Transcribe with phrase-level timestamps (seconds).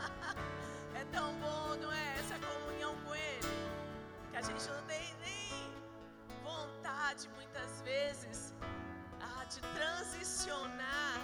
[1.00, 2.18] é tão bom, não é?
[2.18, 3.54] Essa comunhão com Ele.
[4.30, 5.72] Que a gente não tem nem
[6.42, 8.54] vontade, muitas vezes,
[9.20, 11.20] ah, de transicionar.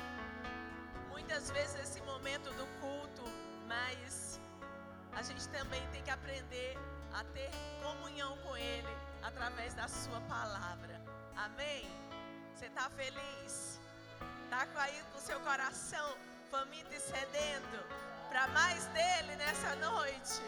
[1.11, 3.25] Muitas vezes esse momento do culto,
[3.67, 4.41] mas
[5.15, 6.79] a gente também tem que aprender
[7.13, 7.51] a ter
[7.83, 11.01] comunhão com Ele através da Sua palavra.
[11.37, 11.87] Amém?
[12.55, 13.81] Você está feliz?
[14.45, 16.17] Está aí com o seu coração
[16.51, 18.06] faminto e sedento
[18.37, 20.43] para mais dele nessa noite?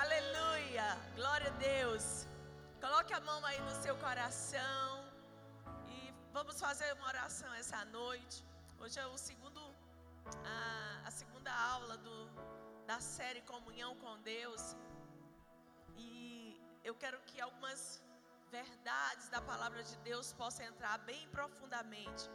[0.00, 0.86] Aleluia!
[1.14, 2.26] Glória a Deus!
[2.80, 4.86] Coloque a mão aí no seu coração
[5.94, 5.98] e
[6.32, 8.38] vamos fazer uma oração essa noite.
[8.80, 9.60] Hoje é o segundo,
[10.54, 12.16] a, a segunda aula do,
[12.86, 14.74] da série Comunhão com Deus.
[15.98, 18.02] E eu quero que algumas
[18.50, 22.30] verdades da palavra de Deus possam entrar bem profundamente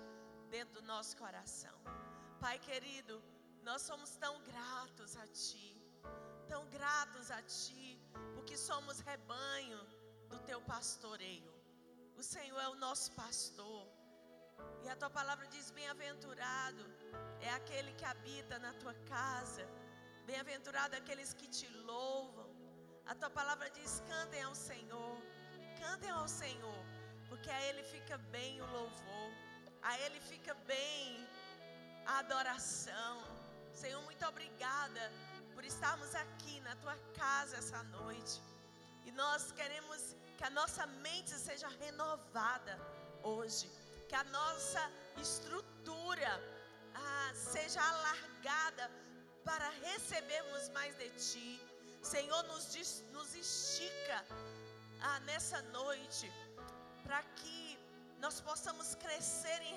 [0.52, 1.76] dentro do nosso coração.
[2.40, 3.20] Pai querido,
[3.68, 5.70] nós somos tão gratos a Ti,
[6.52, 7.88] tão gratos a Ti,
[8.34, 9.80] porque somos rebanho
[10.32, 11.54] do Teu pastoreio.
[12.22, 13.82] O Senhor é o nosso pastor.
[14.84, 16.84] E a tua palavra diz: bem-aventurado
[17.48, 19.66] é aquele que habita na tua casa,
[20.30, 22.50] bem-aventurado aqueles que te louvam.
[23.06, 25.16] A tua palavra diz: cantem ao Senhor,
[25.82, 26.82] cantem ao Senhor,
[27.28, 29.32] porque a Ele fica bem o louvor,
[29.82, 31.28] a Ele fica bem
[32.06, 33.37] a adoração.
[33.82, 35.04] Senhor, muito obrigada
[35.54, 38.42] por estarmos aqui na tua casa essa noite.
[39.06, 42.74] E nós queremos que a nossa mente seja renovada
[43.22, 43.70] hoje,
[44.10, 44.84] que a nossa
[45.26, 46.32] estrutura
[46.96, 48.90] ah, seja alargada
[49.46, 51.62] para recebermos mais de Ti.
[52.02, 52.66] Senhor, nos,
[53.12, 54.26] nos estica
[55.02, 56.32] ah, nessa noite,
[57.04, 57.78] para que
[58.20, 59.76] nós possamos crescer em,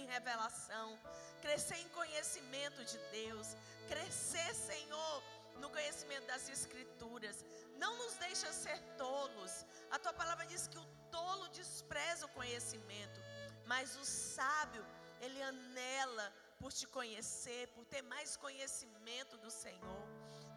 [0.00, 0.98] em revelação,
[1.44, 3.48] crescer em conhecimento de Deus,
[3.90, 5.22] crescer, Senhor,
[5.60, 7.44] no conhecimento das Escrituras.
[7.82, 9.54] Não nos deixa ser tolos.
[9.90, 13.20] A tua palavra diz que o tolo despreza o conhecimento,
[13.66, 14.84] mas o sábio,
[15.20, 16.26] ele anela
[16.58, 20.02] por te conhecer, por ter mais conhecimento do Senhor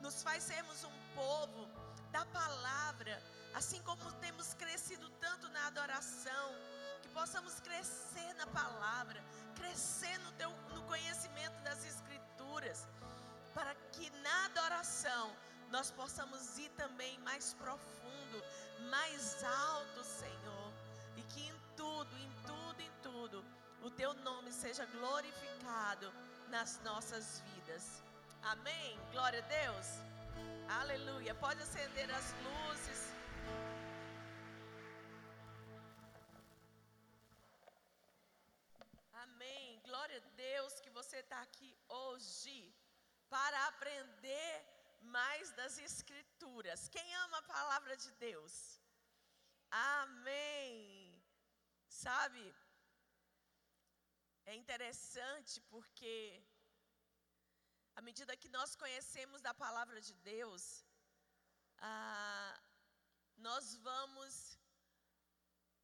[0.05, 1.67] nos faz sermos um povo
[2.11, 3.21] da palavra,
[3.55, 6.51] assim como temos crescido tanto na adoração,
[7.15, 9.23] possamos crescer na palavra,
[9.55, 12.85] crescer no, teu, no conhecimento das Escrituras,
[13.53, 15.33] para que na adoração
[15.71, 18.43] nós possamos ir também mais profundo,
[18.91, 20.73] mais alto, Senhor,
[21.15, 23.45] e que em tudo, em tudo, em tudo,
[23.81, 26.11] o teu nome seja glorificado
[26.49, 28.03] nas nossas vidas.
[28.43, 28.99] Amém?
[29.13, 29.87] Glória a Deus.
[30.67, 31.33] Aleluia.
[31.35, 33.15] Pode acender as luzes.
[41.05, 42.59] Você está aqui hoje
[43.33, 44.53] para aprender
[45.17, 46.87] mais das Escrituras.
[46.95, 48.53] Quem ama a palavra de Deus?
[49.69, 51.23] Amém.
[51.87, 52.43] Sabe,
[54.51, 56.43] é interessante porque
[57.95, 60.63] à medida que nós conhecemos da palavra de Deus,
[61.77, 62.59] ah,
[63.37, 64.57] nós vamos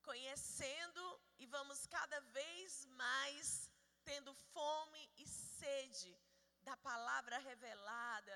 [0.02, 1.03] conhecendo
[1.38, 3.71] e vamos cada vez mais
[4.09, 6.13] tendo fome e sede
[6.67, 8.35] da palavra revelada.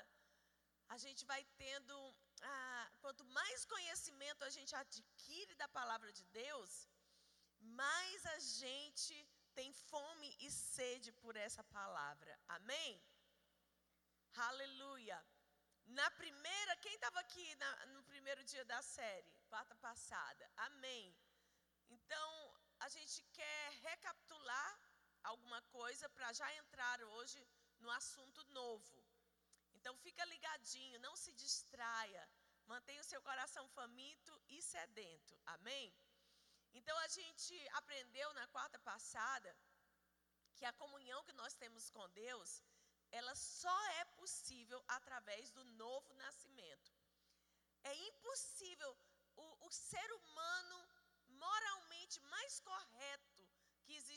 [0.90, 1.96] A gente vai tendo,
[2.42, 6.88] ah, quanto mais conhecimento a gente adquire da palavra de Deus,
[7.82, 9.16] mais a gente
[9.54, 12.40] tem fome e sede por essa palavra.
[12.48, 13.02] Amém?
[14.50, 15.18] Aleluia.
[16.00, 20.52] Na primeira, quem estava aqui na, no primeiro dia da série, quarta passada?
[20.58, 21.16] Amém.
[21.90, 22.32] Então,
[22.80, 24.80] a gente quer recapitular
[25.32, 27.40] alguma coisa para já entrar hoje
[27.80, 28.98] no assunto novo.
[29.76, 32.24] Então, fica ligadinho, não se distraia.
[32.66, 35.40] Mantenha o seu coração faminto e sedento.
[35.46, 35.94] Amém?
[36.74, 39.56] Então, a gente aprendeu na quarta passada
[40.56, 42.64] que a comunhão que nós temos com Deus
[43.12, 46.92] ela só é possível através do novo nascimento.
[47.84, 48.98] É impossível
[49.36, 50.78] o, o ser humano
[51.28, 52.55] moralmente mais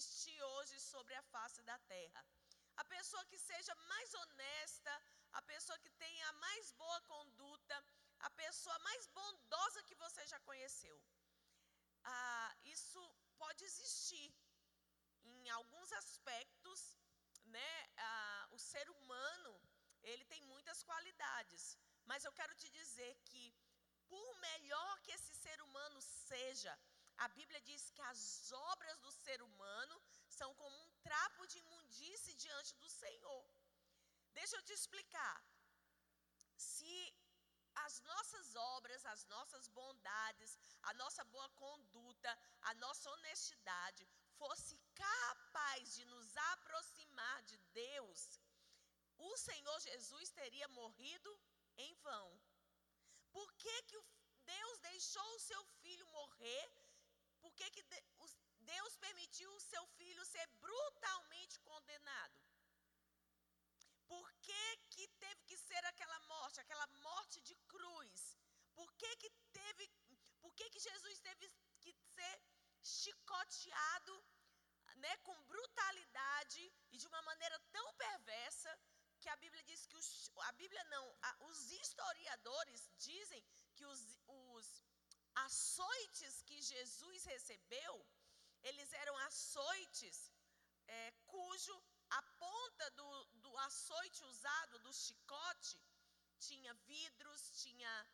[0.01, 2.23] existir hoje sobre a face da terra.
[2.83, 4.93] A pessoa que seja mais honesta,
[5.41, 7.77] a pessoa que tenha a mais boa conduta,
[8.29, 10.97] a pessoa mais bondosa que você já conheceu.
[12.05, 13.03] Ah, isso
[13.43, 14.29] pode existir
[15.25, 16.81] em alguns aspectos
[17.57, 19.53] né, a, o ser humano,
[20.03, 23.55] ele tem muitas qualidades, mas eu quero te dizer que,
[24.09, 26.79] por melhor que esse ser humano seja,
[27.25, 29.97] a Bíblia diz que as obras do ser humano
[30.39, 33.45] são como um trapo de imundície diante do Senhor.
[34.33, 35.39] Deixa eu te explicar.
[36.57, 37.15] se
[37.87, 42.31] as nossas obras, as nossas bondades, a nossa boa conduta,
[42.63, 44.07] a nossa honestidade
[44.39, 48.41] fosse capaz de nos aproximar de Deus,
[49.19, 51.31] o Senhor Jesus teria morrido
[51.77, 52.29] em vão.
[53.31, 53.99] Por que, que
[54.45, 56.88] Deus deixou o seu filho morrer?
[57.41, 57.83] Por que, que
[58.73, 62.39] Deus permitiu o seu filho ser brutalmente condenado?
[64.07, 68.37] Por que, que teve que ser aquela morte, aquela morte de cruz?
[68.75, 69.91] Por que, que teve,
[70.41, 71.49] por que, que Jesus teve
[71.81, 72.43] que ser
[72.83, 74.25] chicoteado
[74.97, 78.79] né, com brutalidade e de uma maneira tão perversa
[79.21, 83.45] que a Bíblia diz que os, a Bíblia não, a, os historiadores dizem
[83.75, 84.85] que os, os
[85.47, 87.95] açoites que Jesus recebeu,
[88.63, 90.33] eles eram açoites
[90.87, 91.75] é, cujo
[92.11, 95.79] a ponta do, do açoite usado, do chicote,
[96.39, 98.09] tinha vidros, tinha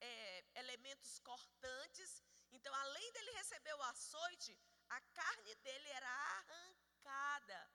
[0.00, 2.22] é, elementos cortantes.
[2.50, 7.70] Então, além dele receber o açoite, a carne dele era arrancada.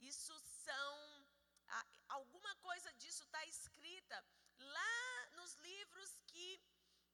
[0.00, 1.26] Isso são.
[2.08, 4.24] Alguma coisa disso está escrita
[4.58, 6.60] lá nos livros que.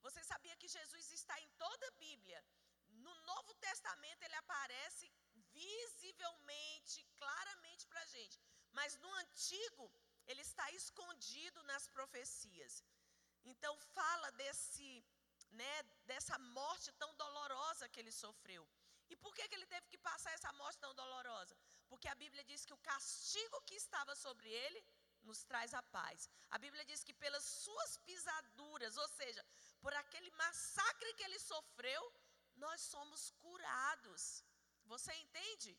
[0.03, 2.45] Você sabia que Jesus está em toda a Bíblia.
[2.89, 5.13] No Novo Testamento ele aparece
[5.53, 8.39] visivelmente, claramente para a gente.
[8.73, 9.93] Mas no Antigo,
[10.27, 12.85] ele está escondido nas profecias.
[13.45, 15.05] Então fala desse,
[15.51, 18.67] né, dessa morte tão dolorosa que ele sofreu.
[19.09, 21.57] E por que, que ele teve que passar essa morte tão dolorosa?
[21.89, 24.85] Porque a Bíblia diz que o castigo que estava sobre ele
[25.23, 26.29] nos traz a paz.
[26.51, 29.45] A Bíblia diz que pelas suas pisaduras, ou seja,
[29.83, 32.03] por aquele massacre que ele sofreu,
[32.65, 34.45] nós somos curados.
[34.93, 35.77] Você entende?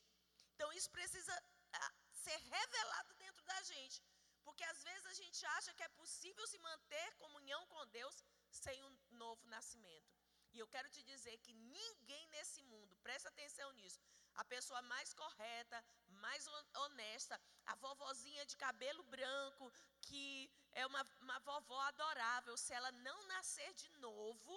[0.54, 1.34] Então isso precisa
[1.74, 4.02] ah, ser revelado dentro da gente.
[4.44, 8.84] Porque às vezes a gente acha que é possível se manter comunhão com Deus sem
[8.84, 10.16] um novo nascimento.
[10.54, 14.00] E eu quero te dizer que ninguém nesse mundo, presta atenção nisso,
[14.36, 15.84] a pessoa mais correta,
[16.26, 16.48] mais
[16.84, 19.72] honesta, a vovozinha de cabelo branco,
[20.02, 20.50] que
[20.82, 24.56] é uma, uma vovó adorável, se ela não nascer de novo,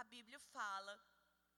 [0.00, 0.94] a Bíblia fala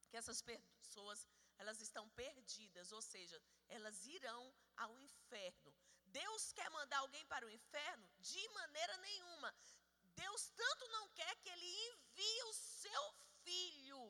[0.08, 1.28] que essas pessoas
[1.58, 3.38] elas estão perdidas, ou seja,
[3.68, 4.42] elas irão
[4.76, 5.72] ao inferno.
[6.06, 8.08] Deus quer mandar alguém para o inferno?
[8.18, 9.54] De maneira nenhuma.
[10.22, 13.04] Deus tanto não quer que ele envie o seu
[13.44, 14.02] filho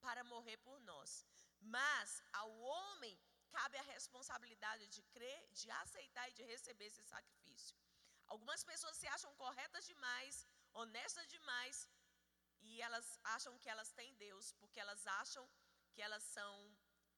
[0.00, 1.24] para morrer por nós.
[1.60, 3.18] Mas ao homem
[3.50, 7.76] cabe a responsabilidade de crer, de aceitar e de receber esse sacrifício.
[8.26, 11.88] Algumas pessoas se acham corretas demais, honestas demais,
[12.60, 15.48] e elas acham que elas têm Deus, porque elas acham
[15.92, 16.54] que elas são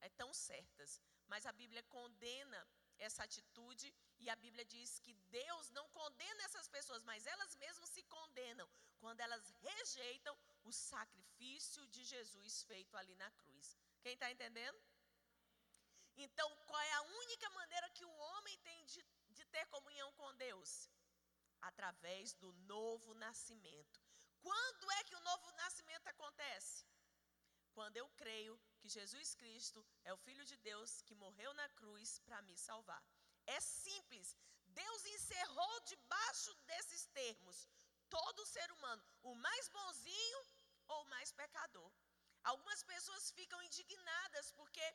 [0.00, 1.00] é, tão certas.
[1.26, 2.60] Mas a Bíblia condena
[2.99, 7.90] essa atitude e a Bíblia diz que Deus não condena essas pessoas, mas elas mesmas
[7.90, 8.69] se condenam
[8.99, 13.76] quando elas rejeitam o sacrifício de Jesus feito ali na cruz.
[14.02, 14.78] Quem está entendendo?
[16.16, 20.34] Então, qual é a única maneira que o homem tem de, de ter comunhão com
[20.34, 20.90] Deus?
[21.60, 24.00] Através do novo nascimento.
[24.40, 26.87] Quando é que o novo nascimento acontece?
[27.78, 32.19] quando eu creio que Jesus Cristo é o Filho de Deus que morreu na cruz
[32.26, 33.02] para me salvar.
[33.56, 34.37] É simples.
[34.82, 37.56] Deus encerrou debaixo desses termos
[38.16, 40.40] todo ser humano, o mais bonzinho
[40.88, 41.90] ou o mais pecador.
[42.50, 44.87] Algumas pessoas ficam indignadas porque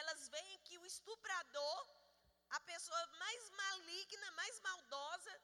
[0.00, 1.80] elas veem que o estuprador,
[2.58, 5.34] a pessoa mais maligna, mais maldosa,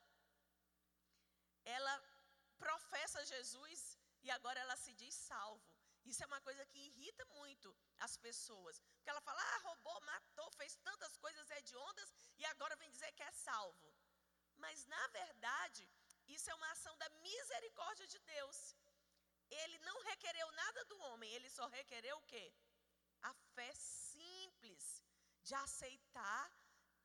[1.77, 1.95] ela
[2.59, 3.80] professa Jesus
[4.23, 5.64] e agora ela se diz salvo.
[6.11, 7.68] Isso é uma coisa que irrita muito
[8.06, 8.80] as pessoas.
[8.97, 13.23] Porque ela fala, ah, roubou, matou, fez tantas coisas hediondas e agora vem dizer que
[13.23, 13.88] é salvo.
[14.64, 15.85] Mas, na verdade,
[16.35, 18.59] isso é uma ação da misericórdia de Deus.
[19.62, 22.47] Ele não requereu nada do homem, ele só requereu o quê?
[23.23, 25.02] A fé simples
[25.42, 26.45] de aceitar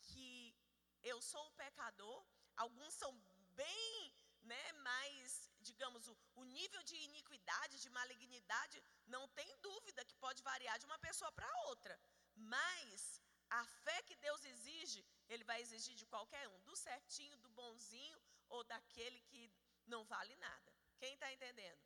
[0.07, 0.55] que
[1.03, 2.25] eu sou um pecador.
[2.55, 3.11] Alguns são
[3.55, 4.13] bem
[4.43, 10.41] né, mais, digamos, o, o nível de iniquidade, de malignidade, não tem dúvida que pode
[10.43, 11.99] variar de uma pessoa para outra.
[12.35, 17.49] Mas a fé que Deus exige, Ele vai exigir de qualquer um, do certinho, do
[17.49, 19.51] bonzinho ou daquele que
[19.87, 20.73] não vale nada.
[20.97, 21.81] Quem está entendendo?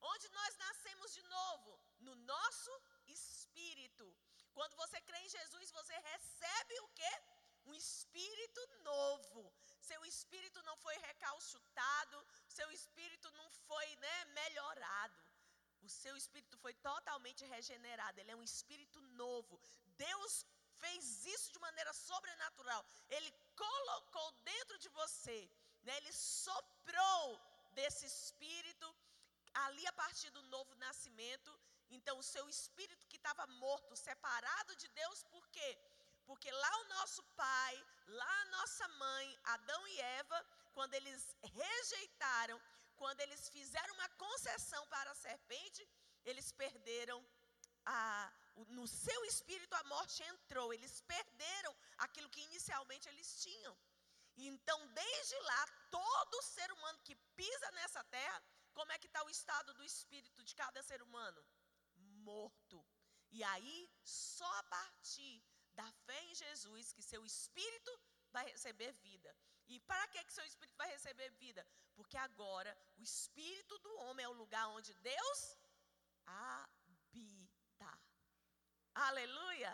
[0.00, 1.80] Onde nós nascemos de novo?
[2.00, 2.70] No nosso
[3.06, 4.06] espírito.
[4.52, 7.12] Quando você crê em Jesus, você recebe o que?
[7.66, 9.52] Um espírito novo.
[9.80, 15.22] Seu espírito não foi recalchutado, seu espírito não foi né, melhorado.
[15.82, 19.60] O seu espírito foi totalmente regenerado, ele é um espírito novo.
[19.98, 20.46] Deus
[20.78, 22.82] fez isso de maneira sobrenatural.
[23.10, 25.38] Ele colocou dentro de você
[25.84, 25.96] né?
[25.98, 27.22] Ele soprou
[27.78, 28.88] desse espírito
[29.64, 31.50] ali a partir do novo nascimento.
[31.90, 35.70] Então, o seu espírito que estava morto, separado de Deus, por quê?
[36.26, 42.60] Porque lá o nosso pai, lá a nossa mãe, Adão e Eva, quando eles rejeitaram,
[42.96, 45.86] quando eles fizeram uma concessão para a serpente,
[46.24, 47.24] eles perderam
[47.86, 48.32] a,
[48.68, 53.76] no seu espírito a morte entrou, eles perderam aquilo que inicialmente eles tinham.
[54.36, 59.30] Então, desde lá, todo ser humano que pisa nessa terra, como é que está o
[59.30, 61.44] estado do espírito de cada ser humano?
[62.28, 62.84] Morto.
[63.30, 65.42] E aí, só a partir
[65.74, 67.92] da fé em Jesus que seu espírito
[68.32, 69.34] vai receber vida.
[69.68, 71.66] E para que, que seu espírito vai receber vida?
[71.94, 75.40] Porque agora o espírito do homem é o lugar onde Deus
[76.26, 77.90] habita.
[78.94, 79.72] Aleluia!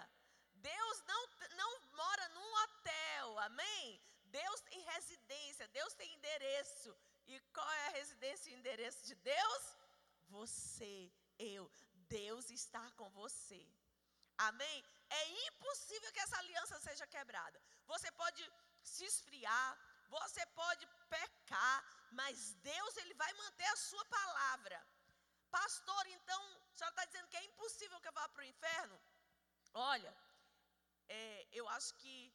[0.54, 1.22] Deus não,
[1.56, 4.00] não mora num hotel, amém?
[4.26, 6.96] Deus tem residência, Deus tem endereço.
[7.26, 9.76] E qual é a residência e endereço de Deus?
[10.28, 11.70] Você, eu.
[12.08, 13.66] Deus está com você.
[14.36, 14.84] Amém?
[15.18, 17.60] É impossível que essa aliança seja quebrada.
[17.86, 18.42] Você pode
[18.82, 19.70] se esfriar,
[20.08, 21.78] você pode pecar,
[22.12, 24.78] mas Deus ele vai manter a sua palavra.
[25.50, 29.00] Pastor, então, a senhora está dizendo que é impossível que eu vá para o inferno?
[29.74, 30.12] Olha,
[31.08, 32.32] é, eu acho que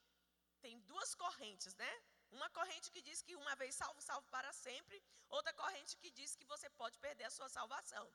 [0.61, 1.93] tem duas correntes, né?
[2.31, 5.01] Uma corrente que diz que uma vez salvo, salvo para sempre.
[5.29, 8.05] Outra corrente que diz que você pode perder a sua salvação.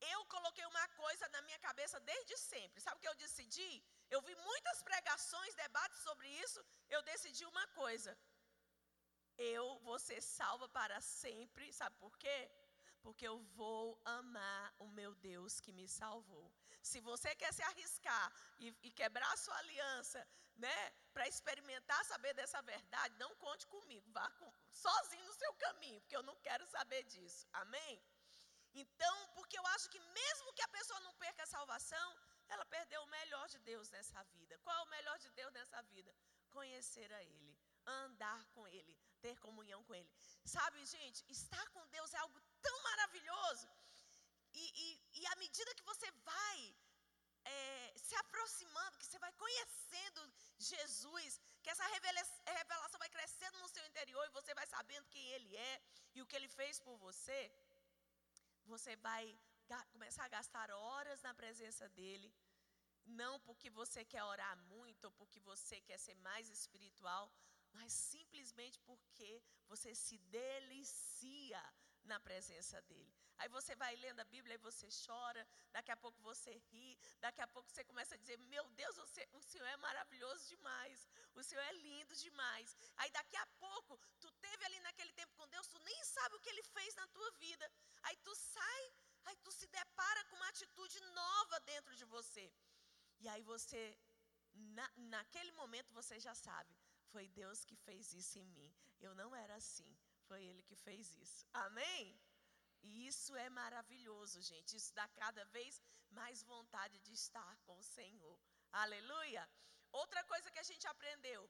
[0.00, 2.80] Eu coloquei uma coisa na minha cabeça desde sempre.
[2.80, 3.82] Sabe o que eu decidi?
[4.10, 6.64] Eu vi muitas pregações, debates sobre isso.
[6.88, 8.16] Eu decidi uma coisa.
[9.36, 11.72] Eu vou ser salva para sempre.
[11.72, 12.50] Sabe por quê?
[13.02, 16.52] Porque eu vou amar o meu Deus que me salvou.
[16.82, 22.34] Se você quer se arriscar e, e quebrar a sua aliança, né, para experimentar saber
[22.34, 24.10] dessa verdade, não conte comigo.
[24.12, 27.46] Vá com, sozinho no seu caminho, porque eu não quero saber disso.
[27.52, 28.02] Amém?
[28.74, 32.08] Então, porque eu acho que mesmo que a pessoa não perca a salvação,
[32.48, 34.58] ela perdeu o melhor de Deus nessa vida.
[34.58, 36.14] Qual é o melhor de Deus nessa vida?
[36.50, 40.10] Conhecer a Ele, andar com Ele, ter comunhão com Ele.
[40.44, 43.68] Sabe, gente, estar com Deus é algo tão maravilhoso.
[44.52, 46.76] E, e, e à medida que você vai
[47.44, 50.20] é, se aproximando, que você vai conhecendo
[50.58, 55.56] Jesus, que essa revelação vai crescendo no seu interior e você vai sabendo quem Ele
[55.56, 55.82] é
[56.14, 57.40] e o que Ele fez por você
[58.66, 59.38] você vai
[59.92, 62.32] começar a gastar horas na presença dEle,
[63.06, 67.32] não porque você quer orar muito ou porque você quer ser mais espiritual,
[67.72, 71.62] mas simplesmente porque você se delicia
[72.04, 73.23] na presença dele.
[73.38, 77.40] Aí você vai lendo a Bíblia e você chora, daqui a pouco você ri, daqui
[77.40, 81.42] a pouco você começa a dizer: Meu Deus, você, o Senhor é maravilhoso demais, o
[81.42, 82.76] Senhor é lindo demais.
[82.96, 86.40] Aí daqui a pouco, tu teve ali naquele tempo com Deus, tu nem sabe o
[86.40, 87.70] que ele fez na tua vida.
[88.02, 88.84] Aí tu sai,
[89.24, 92.52] aí tu se depara com uma atitude nova dentro de você.
[93.18, 93.98] E aí você,
[94.52, 96.76] na, naquele momento, você já sabe:
[97.12, 98.72] Foi Deus que fez isso em mim.
[99.00, 99.90] Eu não era assim.
[100.26, 101.46] Foi Ele que fez isso.
[101.52, 102.18] Amém?
[102.88, 104.76] E isso é maravilhoso, gente.
[104.76, 105.80] Isso dá cada vez
[106.18, 108.38] mais vontade de estar com o Senhor.
[108.84, 109.42] Aleluia.
[110.02, 111.42] Outra coisa que a gente aprendeu,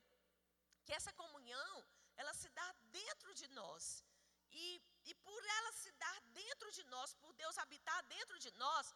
[0.84, 1.72] que essa comunhão,
[2.16, 2.68] ela se dá
[3.00, 4.04] dentro de nós.
[4.50, 4.66] E,
[5.10, 8.94] e por ela se dar dentro de nós, por Deus habitar dentro de nós,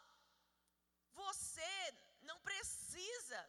[1.23, 1.75] você
[2.23, 3.41] não precisa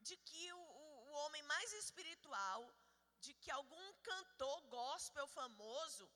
[0.00, 2.60] de que o, o, o homem mais espiritual,
[3.24, 6.08] de que algum cantor gospel famoso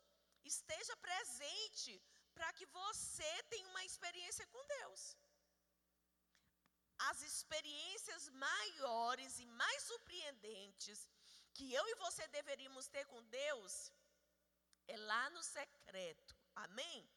[0.44, 1.92] esteja presente
[2.34, 5.16] para que você tenha uma experiência com Deus.
[7.10, 11.08] As experiências maiores e mais surpreendentes
[11.52, 13.92] que eu e você deveríamos ter com Deus
[14.88, 16.36] é lá no secreto.
[16.54, 17.08] Amém?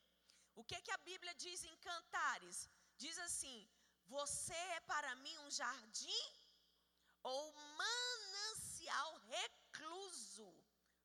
[0.55, 2.69] O que que a Bíblia diz em Cantares?
[2.97, 3.69] Diz assim:
[4.07, 6.25] Você é para mim um jardim
[7.23, 10.47] ou manancial recluso.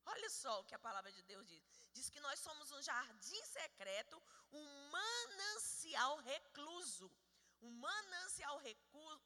[0.05, 1.82] Olha só o que a palavra de Deus diz.
[1.93, 4.21] Diz que nós somos um jardim secreto,
[4.51, 7.11] um manancial recluso.
[7.61, 8.57] Um manancial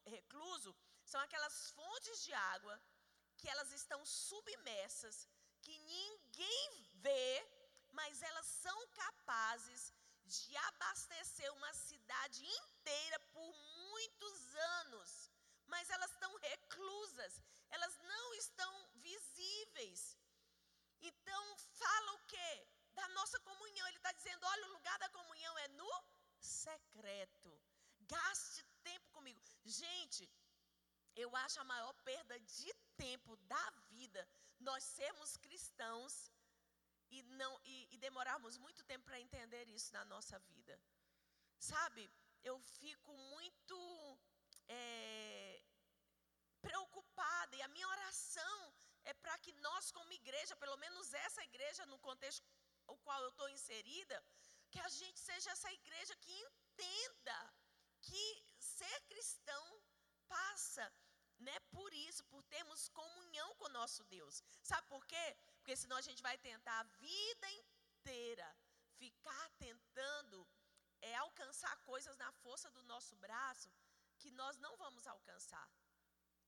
[0.05, 2.79] recluso são aquelas fontes de água
[3.38, 5.27] que elas estão submersas,
[5.62, 7.31] que ninguém vê,
[7.91, 9.93] mas elas são capazes
[10.25, 13.53] de abastecer uma cidade inteira por
[13.91, 15.31] muitos anos
[15.67, 20.17] mas elas estão reclusas, elas não estão visíveis.
[21.01, 22.68] Então, fala o quê?
[22.94, 23.88] Da nossa comunhão.
[23.88, 25.92] Ele está dizendo: olha, o lugar da comunhão é no
[26.39, 27.62] secreto.
[28.01, 29.42] Gaste tempo comigo.
[29.66, 30.30] Gente,
[31.16, 34.27] eu acho a maior perda de tempo da vida
[34.60, 36.32] nós sermos cristãos
[37.10, 40.80] e, não, e, e demorarmos muito tempo para entender isso na nossa vida.
[41.60, 42.10] Sabe,
[42.44, 44.20] eu fico muito
[44.68, 45.62] é,
[46.62, 48.74] preocupada e a minha oração
[49.12, 52.46] é para que nós, como igreja, pelo menos essa igreja no contexto
[52.94, 54.18] o qual eu estou inserida,
[54.72, 57.40] que a gente seja essa igreja que entenda
[58.08, 58.26] que
[58.58, 59.66] ser cristão
[60.28, 60.86] passa
[61.40, 64.44] né, por isso, por termos comunhão com o nosso Deus.
[64.62, 65.26] Sabe por quê?
[65.58, 68.48] Porque senão a gente vai tentar a vida inteira
[68.98, 70.48] ficar tentando
[71.02, 73.70] é, alcançar coisas na força do nosso braço
[74.18, 75.70] que nós não vamos alcançar.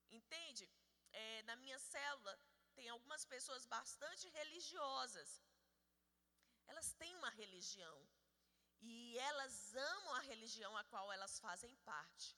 [0.10, 0.68] Entende?
[1.12, 2.40] É, na minha célula
[2.76, 5.42] tem algumas pessoas bastante religiosas.
[6.68, 7.98] Elas têm uma religião.
[8.82, 12.38] E elas amam a religião a qual elas fazem parte.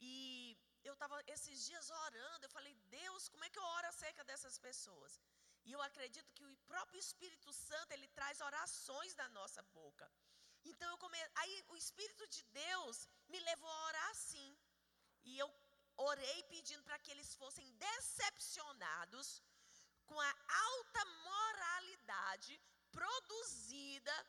[0.00, 4.22] E eu estava esses dias orando, eu falei, Deus, como é que eu oro acerca
[4.24, 5.20] dessas pessoas?
[5.64, 10.10] E eu acredito que o próprio Espírito Santo, ele traz orações da nossa boca.
[10.64, 11.18] Então eu come...
[11.34, 14.56] aí o Espírito de Deus me levou a orar assim.
[15.24, 15.48] E eu
[15.98, 19.42] orei pedindo para que eles fossem decepcionados
[20.06, 20.34] com a
[20.70, 24.26] alta moralidade produzida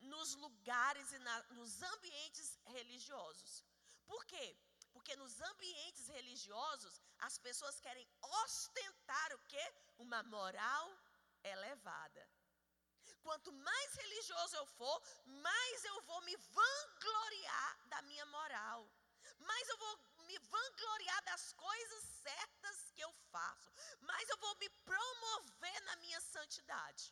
[0.00, 3.64] nos lugares e na, nos ambientes religiosos.
[4.06, 4.56] Por quê?
[4.92, 9.74] Porque nos ambientes religiosos as pessoas querem ostentar o quê?
[9.98, 10.86] Uma moral
[11.42, 12.28] elevada.
[13.22, 18.90] Quanto mais religioso eu for, mais eu vou me vangloriar da minha moral.
[19.38, 19.96] Mais eu vou
[20.32, 23.70] me vangloriar das coisas certas que eu faço.
[24.10, 27.04] Mais eu vou me promover na minha santidade.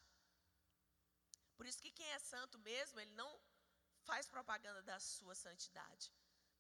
[1.57, 3.31] Por isso que quem é santo mesmo, ele não
[4.09, 6.07] faz propaganda da sua santidade.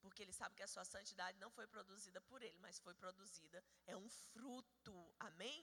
[0.02, 3.62] Porque ele sabe que a sua santidade não foi produzida por ele, mas foi produzida,
[3.86, 4.96] é um fruto.
[5.18, 5.58] Amém?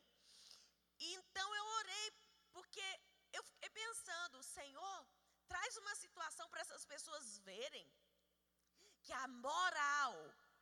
[1.00, 2.08] E então eu orei,
[2.52, 2.88] porque
[3.34, 5.08] eu fiquei pensando, Senhor,
[5.48, 7.88] traz uma situação para essas pessoas verem
[9.04, 10.14] que a moral,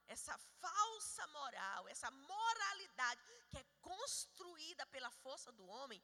[0.08, 6.02] essa falsa moral, essa moralidade que é construída pela força do homem,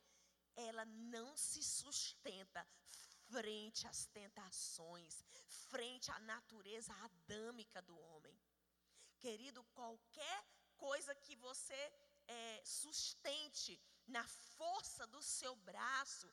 [0.55, 2.67] ela não se sustenta
[3.29, 5.23] frente às tentações,
[5.69, 8.37] frente à natureza adâmica do homem.
[9.19, 10.45] Querido, qualquer
[10.77, 11.93] coisa que você
[12.27, 16.29] é, sustente na força do seu braço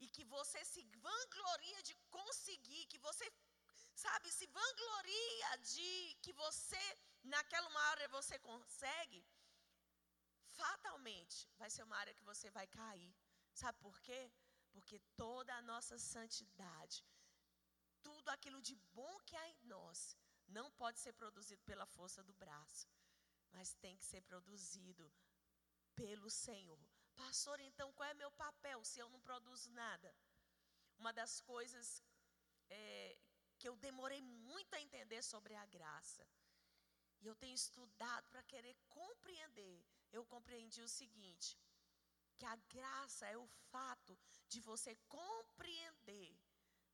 [0.00, 3.30] e que você se vangloria de conseguir, que você
[4.06, 5.90] sabe, se vangloria de
[6.22, 6.84] que você,
[7.34, 9.20] naquela uma área você consegue,
[10.62, 13.12] fatalmente vai ser uma área que você vai cair.
[13.62, 14.22] Sabe por quê?
[14.72, 16.98] Porque toda a nossa santidade,
[18.06, 20.16] tudo aquilo de bom que há em nós,
[20.58, 22.88] não pode ser produzido pela força do braço,
[23.54, 25.06] mas tem que ser produzido
[25.94, 26.80] pelo Senhor.
[27.16, 30.10] Pastor, então qual é meu papel se eu não produzo nada?
[30.98, 32.02] Uma das coisas
[32.68, 33.18] é,
[33.58, 36.26] que eu demorei muito a entender sobre a graça.
[37.20, 39.84] E eu tenho estudado para querer compreender.
[40.12, 41.58] Eu compreendi o seguinte:
[42.38, 46.36] que a graça é o fato de você compreender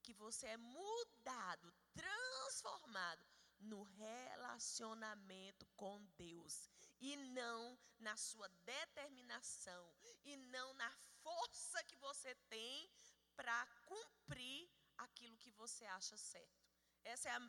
[0.03, 3.25] que você é mudado, transformado
[3.61, 6.69] no relacionamento com Deus
[7.01, 9.95] e não na sua determinação
[10.25, 10.91] e não na
[11.23, 12.91] força que você tem
[13.37, 16.63] para cumprir aquilo que você acha certo.
[17.05, 17.41] Essa é a,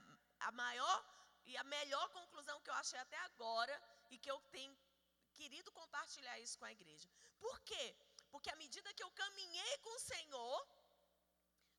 [0.47, 0.99] a maior
[1.45, 3.75] e a melhor conclusão que eu achei até agora
[4.09, 4.75] e que eu tenho
[5.35, 7.09] querido compartilhar isso com a igreja.
[7.39, 7.95] Por quê?
[8.31, 10.67] Porque à medida que eu caminhei com o Senhor,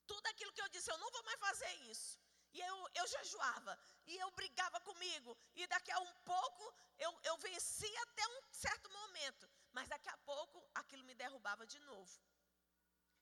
[0.07, 2.19] tudo aquilo que eu disse, eu não vou mais fazer isso.
[2.53, 6.65] E eu, eu jejuava, e eu brigava comigo, e daqui a um pouco
[6.99, 11.81] eu, eu vencia até um certo momento, mas daqui a pouco aquilo me derrubava de
[11.81, 12.21] novo.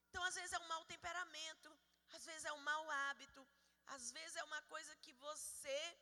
[0.09, 1.75] Então, às vezes é um mau temperamento,
[2.17, 3.41] às vezes é um mau hábito,
[3.87, 5.97] às vezes é uma coisa que você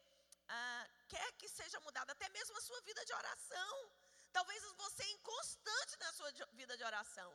[0.48, 3.92] ah, quer que seja mudada, até mesmo a sua vida de oração.
[4.32, 7.32] Talvez você é inconstante na sua vida de oração.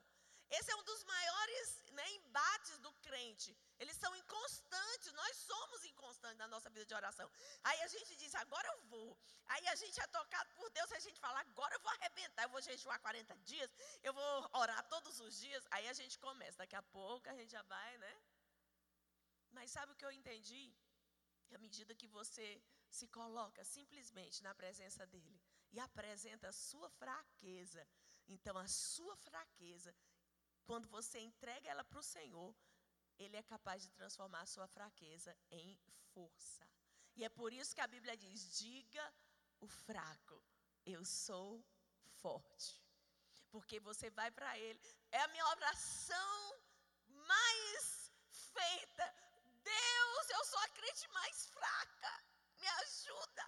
[0.49, 3.57] Esse é um dos maiores né, embates do crente.
[3.79, 7.29] Eles são inconstantes, nós somos inconstantes na nossa vida de oração.
[7.65, 9.19] Aí a gente diz, agora eu vou.
[9.49, 12.45] Aí a gente é tocado por Deus e a gente fala, agora eu vou arrebentar,
[12.45, 13.71] eu vou jejuar 40 dias,
[14.03, 15.67] eu vou orar todos os dias.
[15.71, 18.17] Aí a gente começa, daqui a pouco a gente já vai, né?
[19.57, 20.65] Mas sabe o que eu entendi?
[21.57, 22.47] À medida que você
[22.99, 25.41] se coloca simplesmente na presença dele
[25.75, 27.83] e apresenta a sua fraqueza,
[28.35, 29.95] então a sua fraqueza,
[30.69, 32.55] quando você entrega ela para o Senhor,
[33.19, 35.69] ele é capaz de transformar a sua fraqueza em
[36.13, 36.65] força.
[37.15, 39.05] E é por isso que a Bíblia diz: diga
[39.61, 40.43] o fraco,
[40.85, 41.65] eu sou
[42.23, 42.73] forte.
[43.51, 44.79] porque você vai para Ele.
[45.11, 46.59] É a minha oração
[47.33, 48.13] mais
[48.53, 49.26] feita.
[49.75, 52.13] Deus, eu sou a crente mais fraca,
[52.61, 53.45] me ajuda.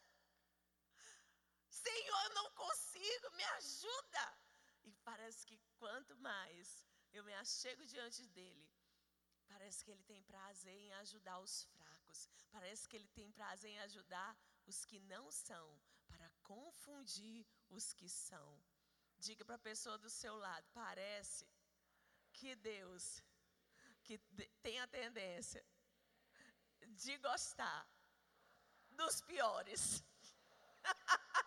[1.71, 4.25] Senhor, eu não consigo, me ajuda.
[4.85, 6.67] E parece que quanto mais
[7.13, 8.69] eu me achego diante dele,
[9.47, 12.29] parece que ele tem prazer em ajudar os fracos.
[12.51, 15.67] Parece que ele tem prazer em ajudar os que não são,
[16.09, 18.49] para confundir os que são.
[19.19, 21.47] Diga para a pessoa do seu lado: parece
[22.33, 23.23] que Deus,
[24.05, 24.19] que
[24.63, 25.65] tem a tendência
[27.05, 27.81] de gostar
[29.01, 29.83] dos piores.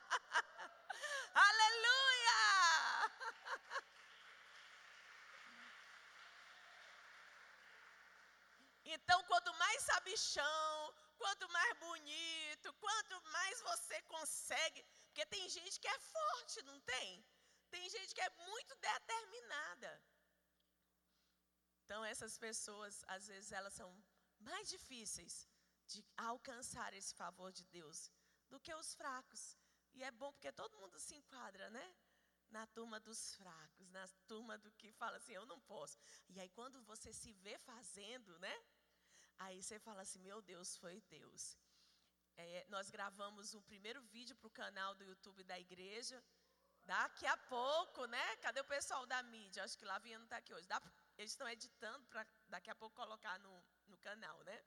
[8.94, 15.88] Então, quanto mais sabichão, quanto mais bonito, quanto mais você consegue, porque tem gente que
[15.88, 17.26] é forte, não tem?
[17.70, 19.92] Tem gente que é muito determinada.
[21.84, 23.90] Então, essas pessoas, às vezes, elas são
[24.42, 25.48] mais difíceis
[25.88, 28.12] de alcançar esse favor de Deus
[28.50, 29.58] do que os fracos.
[29.94, 31.96] E é bom porque todo mundo se enquadra, né?
[32.50, 35.98] Na turma dos fracos, na turma do que fala assim, eu não posso.
[36.30, 38.56] E aí, quando você se vê fazendo, né?
[39.40, 41.58] Aí você fala assim: Meu Deus, foi Deus.
[42.38, 46.24] É, nós gravamos o primeiro vídeo para o canal do YouTube da igreja.
[46.84, 48.36] Daqui a pouco, né?
[48.38, 49.64] Cadê o pessoal da mídia?
[49.64, 50.68] Acho que lá vinha não está aqui hoje.
[50.68, 50.82] Dá,
[51.18, 53.64] eles estão editando para daqui a pouco colocar no
[54.08, 54.58] canal, né?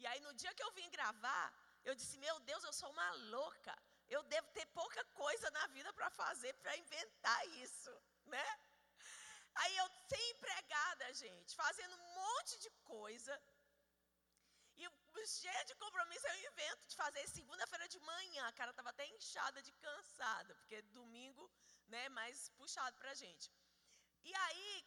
[0.00, 1.46] E aí no dia que eu vim gravar,
[1.84, 3.76] eu disse: Meu Deus, eu sou uma louca.
[4.08, 7.92] Eu devo ter pouca coisa na vida para fazer, para inventar isso,
[8.34, 8.48] né?
[9.62, 13.34] Aí eu sem empregada, gente, fazendo um monte de coisa
[14.76, 14.86] e
[15.28, 18.46] cheia de compromisso, eu invento de fazer segunda-feira de manhã.
[18.46, 21.50] A cara estava até inchada de cansada, porque domingo,
[21.88, 23.50] né, mais puxado para gente.
[24.22, 24.86] E aí,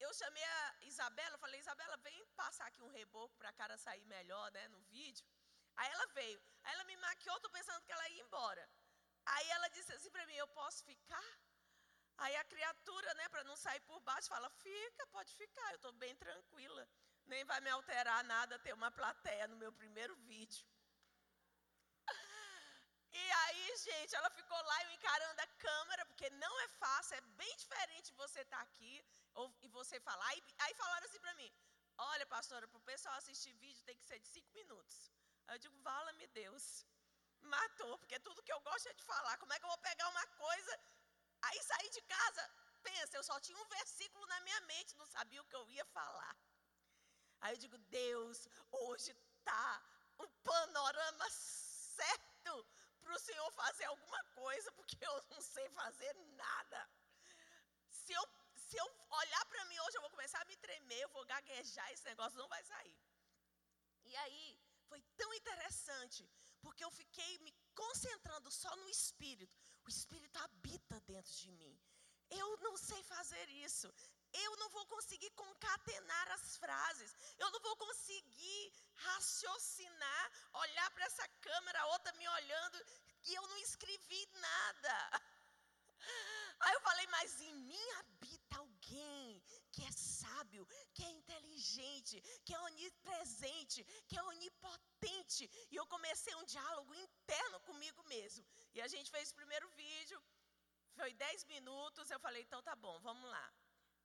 [0.00, 4.04] eu chamei a Isabela, falei, Isabela, vem passar aqui um reboco para a cara sair
[4.16, 5.26] melhor, né, no vídeo.
[5.76, 6.40] Aí ela veio.
[6.64, 8.64] Aí ela me maquiou, tô pensando que ela ia embora.
[9.26, 11.30] Aí ela disse assim para mim, eu posso ficar?
[12.18, 15.92] Aí a criatura, né, para não sair por baixo, fala, fica, pode ficar, eu estou
[15.92, 16.88] bem tranquila
[17.30, 20.66] nem vai me alterar nada ter uma plateia no meu primeiro vídeo.
[23.12, 27.20] E aí, gente, ela ficou lá eu encarando a câmera, porque não é fácil, é
[27.42, 30.26] bem diferente você estar tá aqui ou, e você falar.
[30.28, 31.52] Aí, aí falaram assim para mim:
[31.98, 35.10] Olha, pastora, para o pessoal assistir vídeo tem que ser de cinco minutos.
[35.46, 36.84] Aí eu digo: Vala-me Deus.
[37.42, 39.36] Matou, porque tudo que eu gosto é de falar.
[39.38, 40.80] Como é que eu vou pegar uma coisa?
[41.42, 42.50] Aí saí de casa,
[42.82, 45.84] pensa, eu só tinha um versículo na minha mente, não sabia o que eu ia
[45.86, 46.36] falar.
[47.40, 49.82] Aí eu digo, Deus, hoje está
[50.18, 52.66] um panorama certo
[53.00, 56.90] para o Senhor fazer alguma coisa, porque eu não sei fazer nada.
[57.88, 58.28] Se eu,
[58.70, 58.88] se eu
[59.22, 62.38] olhar para mim hoje, eu vou começar a me tremer, eu vou gaguejar, esse negócio
[62.38, 62.96] não vai sair.
[64.10, 64.46] E aí,
[64.88, 66.22] foi tão interessante,
[66.62, 69.58] porque eu fiquei me concentrando só no Espírito.
[69.86, 71.74] O Espírito habita dentro de mim.
[72.30, 73.92] Eu não sei fazer isso
[74.32, 81.26] eu não vou conseguir concatenar as frases, eu não vou conseguir raciocinar, olhar para essa
[81.40, 82.86] câmera, outra me olhando,
[83.24, 85.22] e eu não escrevi nada.
[86.60, 89.42] Aí eu falei, mas em mim habita alguém
[89.72, 95.44] que é sábio, que é inteligente, que é onipresente, que é onipotente.
[95.70, 98.44] E eu comecei um diálogo interno comigo mesmo.
[98.74, 100.22] E a gente fez o primeiro vídeo,
[100.98, 102.10] foi 10 minutos.
[102.10, 103.46] Eu falei, então tá bom, vamos lá.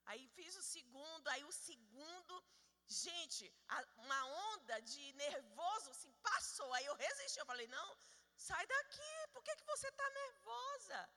[0.06, 2.44] Aí fiz o segundo, aí o segundo,
[2.88, 3.52] gente,
[3.98, 6.72] uma onda de nervoso assim passou.
[6.74, 7.98] Aí eu resisti, eu falei: não,
[8.36, 11.10] sai daqui, por que, que você está nervosa?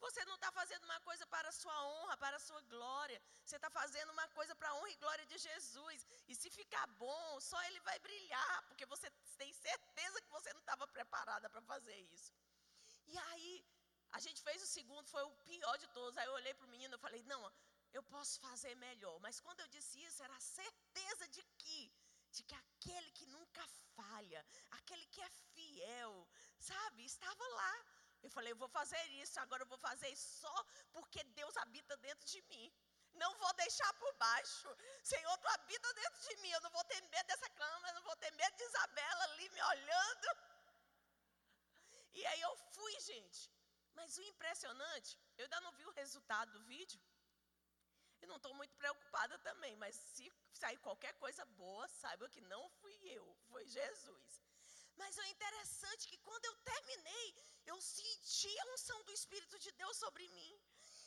[0.00, 3.20] Você não está fazendo uma coisa para a sua honra, para a sua glória.
[3.44, 6.06] Você está fazendo uma coisa para a honra e glória de Jesus.
[6.28, 10.60] E se ficar bom, só Ele vai brilhar, porque você tem certeza que você não
[10.60, 12.32] estava preparada para fazer isso.
[13.06, 13.64] E aí,
[14.12, 16.16] a gente fez o segundo, foi o pior de todos.
[16.18, 17.42] Aí eu olhei para o menino e falei: não,
[17.92, 19.18] eu posso fazer melhor.
[19.20, 21.92] Mas quando eu disse isso, era a certeza de que,
[22.32, 24.44] de que aquele que nunca falha,
[24.78, 26.28] aquele que é fiel,
[26.58, 27.74] sabe, estava lá.
[28.22, 31.96] Eu falei, eu vou fazer isso, agora eu vou fazer isso só porque Deus habita
[31.98, 32.72] dentro de mim.
[33.14, 34.68] Não vou deixar por baixo.
[35.02, 36.50] Senhor, tu habita dentro de mim.
[36.50, 39.48] Eu não vou ter medo dessa cama, eu não vou ter medo de Isabela ali
[39.50, 40.28] me olhando.
[42.12, 43.50] E aí eu fui, gente.
[43.94, 47.00] Mas o impressionante, eu ainda não vi o resultado do vídeo.
[48.20, 52.68] E não estou muito preocupada também, mas se sair qualquer coisa boa, saiba que não
[52.80, 54.45] fui eu, foi Jesus.
[54.96, 57.34] Mas é interessante que quando eu terminei,
[57.66, 60.60] eu senti a unção do Espírito de Deus sobre mim.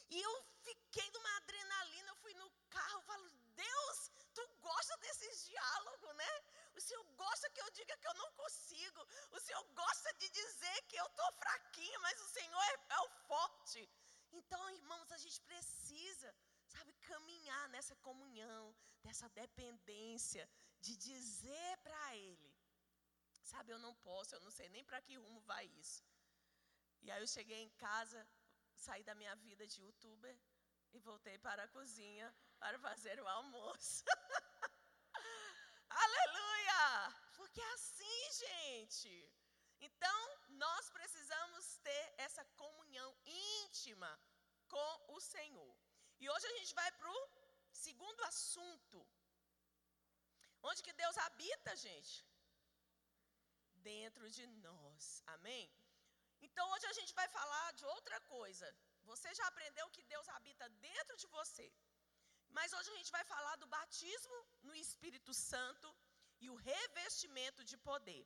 [0.10, 6.16] E eu fiquei numa adrenalina, eu fui no carro, falo, Deus, tu gosta desses diálogos,
[6.16, 6.34] né?
[6.76, 9.08] O Senhor gosta que eu diga que eu não consigo.
[9.32, 13.10] O Senhor gosta de dizer que eu estou fraquinha, mas o Senhor é, é o
[13.28, 13.90] forte.
[14.32, 16.36] Então, irmãos, a gente precisa,
[16.68, 20.50] sabe, caminhar nessa comunhão, dessa dependência,
[20.80, 22.49] de dizer para Ele,
[23.52, 26.04] sabe, eu não posso, eu não sei nem para que rumo vai isso.
[27.04, 28.20] E aí eu cheguei em casa,
[28.86, 30.36] saí da minha vida de youtuber
[30.94, 32.28] e voltei para a cozinha
[32.60, 34.04] para fazer o almoço.
[36.04, 36.82] Aleluia!
[37.38, 39.14] Porque é assim, gente.
[39.88, 40.20] Então,
[40.66, 44.12] nós precisamos ter essa comunhão íntima
[44.68, 45.76] com o Senhor.
[46.20, 47.30] E hoje a gente vai para o
[47.72, 49.08] segundo assunto.
[50.62, 52.29] Onde que Deus habita, gente?
[53.84, 55.24] Dentro de nós.
[55.36, 55.64] Amém?
[56.42, 58.68] Então hoje a gente vai falar de outra coisa.
[59.12, 61.68] Você já aprendeu que Deus habita dentro de você.
[62.58, 64.38] Mas hoje a gente vai falar do batismo
[64.68, 65.88] no Espírito Santo
[66.44, 68.26] e o revestimento de poder.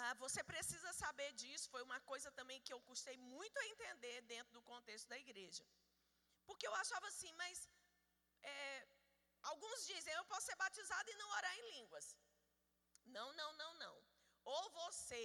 [0.00, 4.16] Ah, você precisa saber disso, foi uma coisa também que eu custei muito a entender
[4.32, 5.64] dentro do contexto da igreja.
[6.46, 7.68] Porque eu achava assim, mas
[8.42, 8.86] é,
[9.50, 12.06] alguns dizem, eu posso ser batizado e não orar em línguas.
[13.16, 13.43] Não, não.
[14.84, 15.22] Você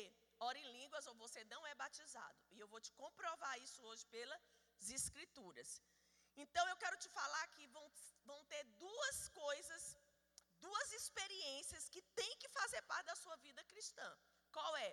[0.48, 2.40] ora em línguas ou você não é batizado.
[2.56, 5.70] E eu vou te comprovar isso hoje pelas escrituras.
[6.44, 7.86] Então eu quero te falar que vão,
[8.30, 9.84] vão ter duas coisas,
[10.66, 14.10] duas experiências que tem que fazer parte da sua vida cristã.
[14.58, 14.90] Qual é?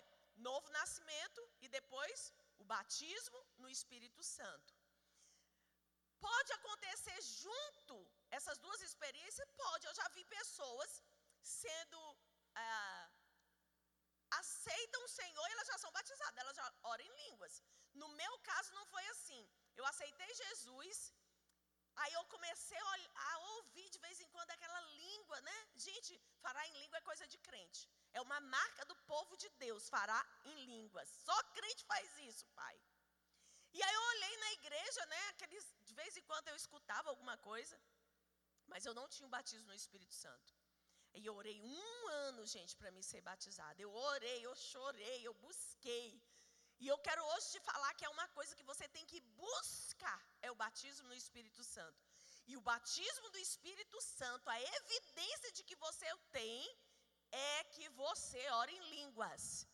[0.48, 4.74] Novo nascimento e depois o batismo no Espírito Santo.
[6.28, 7.96] Pode acontecer junto
[8.30, 9.48] essas duas experiências?
[9.64, 9.86] Pode.
[9.86, 11.02] Eu já vi pessoas
[11.42, 12.00] sendo
[12.54, 13.10] ah,
[14.40, 17.62] aceitam o Senhor e elas já são batizadas, elas já oram em línguas.
[17.94, 19.42] No meu caso não foi assim.
[19.76, 21.12] Eu aceitei Jesus,
[22.02, 22.78] aí eu comecei
[23.28, 25.56] a, ouvir de vez em quando aquela língua, né?
[25.76, 27.88] Gente, falar em língua é coisa de crente.
[28.12, 31.08] É uma marca do povo de Deus, falar em línguas.
[31.26, 32.76] Só crente faz isso, pai.
[33.72, 35.22] E aí eu olhei na igreja, né?
[35.28, 37.78] Aqueles, de vez em quando eu escutava alguma coisa,
[38.66, 40.54] mas eu não tinha o batismo no Espírito Santo.
[41.20, 43.80] E orei um ano, gente, para me ser batizada.
[43.80, 46.08] Eu orei, eu chorei, eu busquei.
[46.78, 50.20] E eu quero hoje te falar que é uma coisa que você tem que buscar:
[50.42, 52.02] é o batismo no Espírito Santo.
[52.46, 56.58] E o batismo do Espírito Santo, a evidência de que você tem,
[57.32, 59.66] é que você ora em línguas.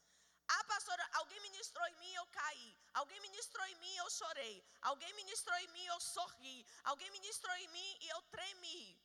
[0.55, 2.77] Ah, pastora, alguém ministrou em mim, eu caí.
[2.95, 4.65] Alguém ministrou em mim, eu chorei.
[4.83, 6.67] Alguém ministrou em mim, eu sorri.
[6.85, 9.01] Alguém ministrou em mim e eu tremi.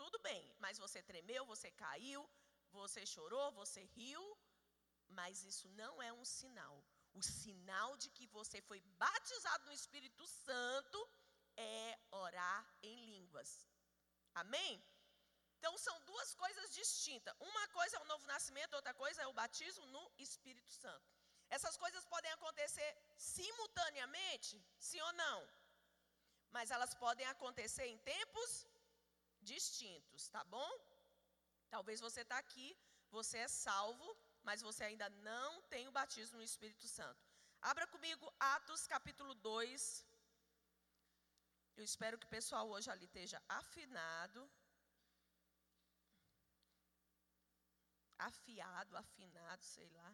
[0.00, 2.22] Tudo bem, mas você tremeu, você caiu,
[2.80, 4.24] você chorou, você riu,
[5.08, 6.76] mas isso não é um sinal.
[7.14, 10.98] O sinal de que você foi batizado no Espírito Santo
[11.56, 13.50] é orar em línguas.
[14.34, 14.72] Amém?
[15.58, 17.34] Então são duas coisas distintas.
[17.40, 21.08] Uma coisa é o novo nascimento, outra coisa é o batismo no Espírito Santo.
[21.48, 25.38] Essas coisas podem acontecer simultaneamente, sim ou não?
[26.50, 28.66] Mas elas podem acontecer em tempos
[29.52, 30.70] distintos, tá bom?
[31.74, 32.68] Talvez você está aqui,
[33.16, 34.08] você é salvo,
[34.48, 37.22] mas você ainda não tem o batismo no Espírito Santo.
[37.70, 40.06] Abra comigo Atos capítulo 2.
[41.78, 44.42] Eu espero que o pessoal hoje ali esteja afinado.
[48.30, 50.10] Afiado, afinado, sei lá.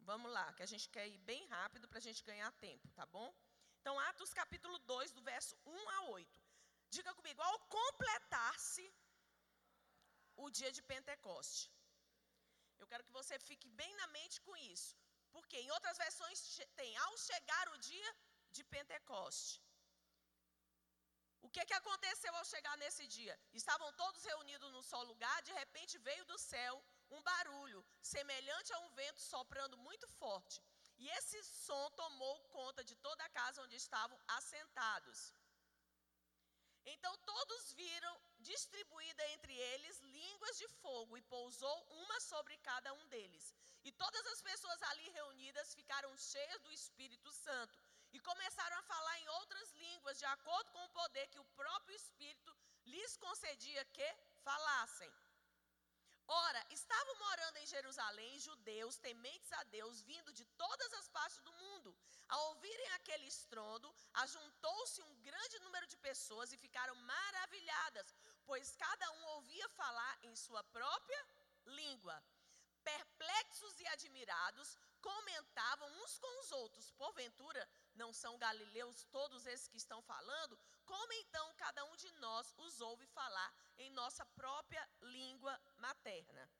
[0.00, 3.06] Vamos lá, que a gente quer ir bem rápido para a gente ganhar tempo, tá
[3.06, 3.28] bom?
[3.80, 6.49] Então, Atos capítulo 2, do verso 1 a 8.
[6.96, 8.86] Diga comigo, ao completar-se
[10.44, 11.64] o dia de Pentecoste.
[12.80, 14.92] Eu quero que você fique bem na mente com isso.
[15.34, 16.38] Porque em outras versões
[16.80, 18.10] tem ao chegar o dia
[18.56, 19.56] de Pentecoste.
[21.46, 23.34] O que, que aconteceu ao chegar nesse dia?
[23.60, 26.74] Estavam todos reunidos num só lugar, de repente veio do céu
[27.16, 30.62] um barulho, semelhante a um vento soprando muito forte.
[30.98, 35.32] E esse som tomou conta de toda a casa onde estavam assentados.
[36.84, 43.06] Então todos viram distribuída entre eles línguas de fogo e pousou uma sobre cada um
[43.08, 43.54] deles.
[43.84, 47.78] E todas as pessoas ali reunidas ficaram cheias do Espírito Santo
[48.12, 51.94] e começaram a falar em outras línguas, de acordo com o poder que o próprio
[51.96, 55.10] Espírito lhes concedia que falassem.
[56.32, 61.52] Ora, estavam morando em Jerusalém judeus tementes a Deus, vindo de todas as partes do
[61.52, 61.96] mundo.
[62.28, 68.14] Ao ouvirem aquele estrondo, ajuntou-se um grande número de pessoas e ficaram maravilhadas,
[68.46, 71.26] pois cada um ouvia falar em sua própria
[71.66, 72.22] língua.
[72.84, 79.76] Perplexos e admirados, comentavam uns com os outros, porventura não são galileus todos esses que
[79.76, 80.58] estão falando?
[80.84, 86.50] Como então cada um de nós os ouve falar em nossa própria língua materna?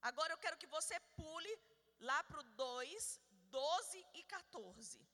[0.00, 1.58] Agora eu quero que você pule
[2.00, 5.08] lá para o 2, 12 e 14.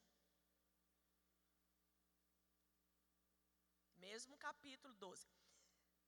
[3.96, 5.26] Mesmo capítulo 12.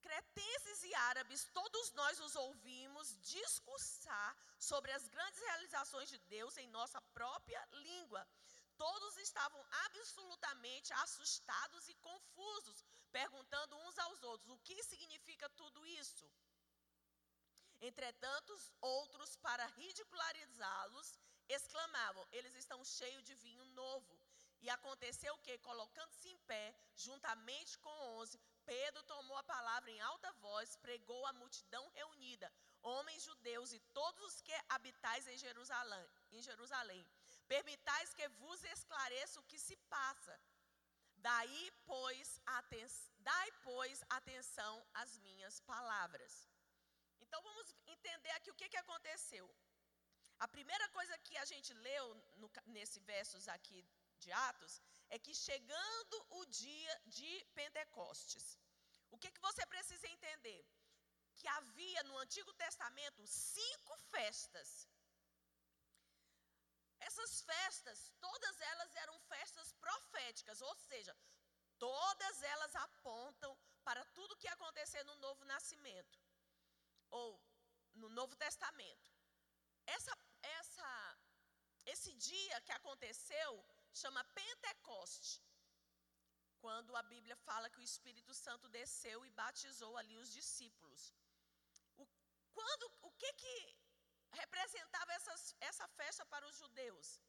[0.06, 6.68] Cretenses e árabes, todos nós os ouvimos discursar sobre as grandes realizações de Deus em
[6.68, 8.22] nossa própria língua.
[8.78, 16.26] Todos estavam absolutamente assustados e confusos, perguntando uns aos outros: o que significa tudo isso?
[17.80, 24.20] Entretanto, outros, para ridicularizá-los, exclamavam: eles estão cheios de vinho novo.
[24.60, 25.58] E aconteceu o que?
[25.58, 26.74] Colocando-se em pé,
[27.08, 28.38] juntamente com onze,
[28.70, 32.48] Pedro tomou a palavra em alta voz, pregou à multidão reunida,
[32.94, 36.08] homens judeus e todos os que habitais em Jerusalém.
[36.36, 37.02] Em Jerusalém.
[37.54, 40.34] Permitais que vos esclareça o que se passa.
[41.28, 42.86] Daí, pois, aten
[43.28, 46.32] dai, pois, atenção às minhas palavras.
[47.24, 49.46] Então, vamos entender aqui o que, que aconteceu.
[50.44, 52.06] A primeira coisa que a gente leu
[52.40, 53.80] no, nesse versos aqui
[54.24, 54.74] de Atos
[55.08, 58.58] é que chegando o dia de Pentecostes,
[59.10, 60.64] o que, que você precisa entender?
[61.36, 64.88] Que havia no Antigo Testamento cinco festas.
[66.98, 71.16] Essas festas, todas elas eram festas proféticas, ou seja,
[71.78, 76.18] todas elas apontam para tudo que ia acontecer no novo nascimento,
[77.10, 77.40] ou
[77.94, 79.06] no Novo Testamento.
[79.86, 81.18] Essa, essa,
[81.84, 83.64] esse dia que aconteceu
[84.02, 85.42] chama Pentecoste.
[86.64, 91.02] Quando a Bíblia fala que o Espírito Santo desceu e batizou ali os discípulos.
[92.02, 92.06] O,
[92.56, 93.56] quando, o que, que
[94.42, 97.20] representava essas, essa festa para os judeus?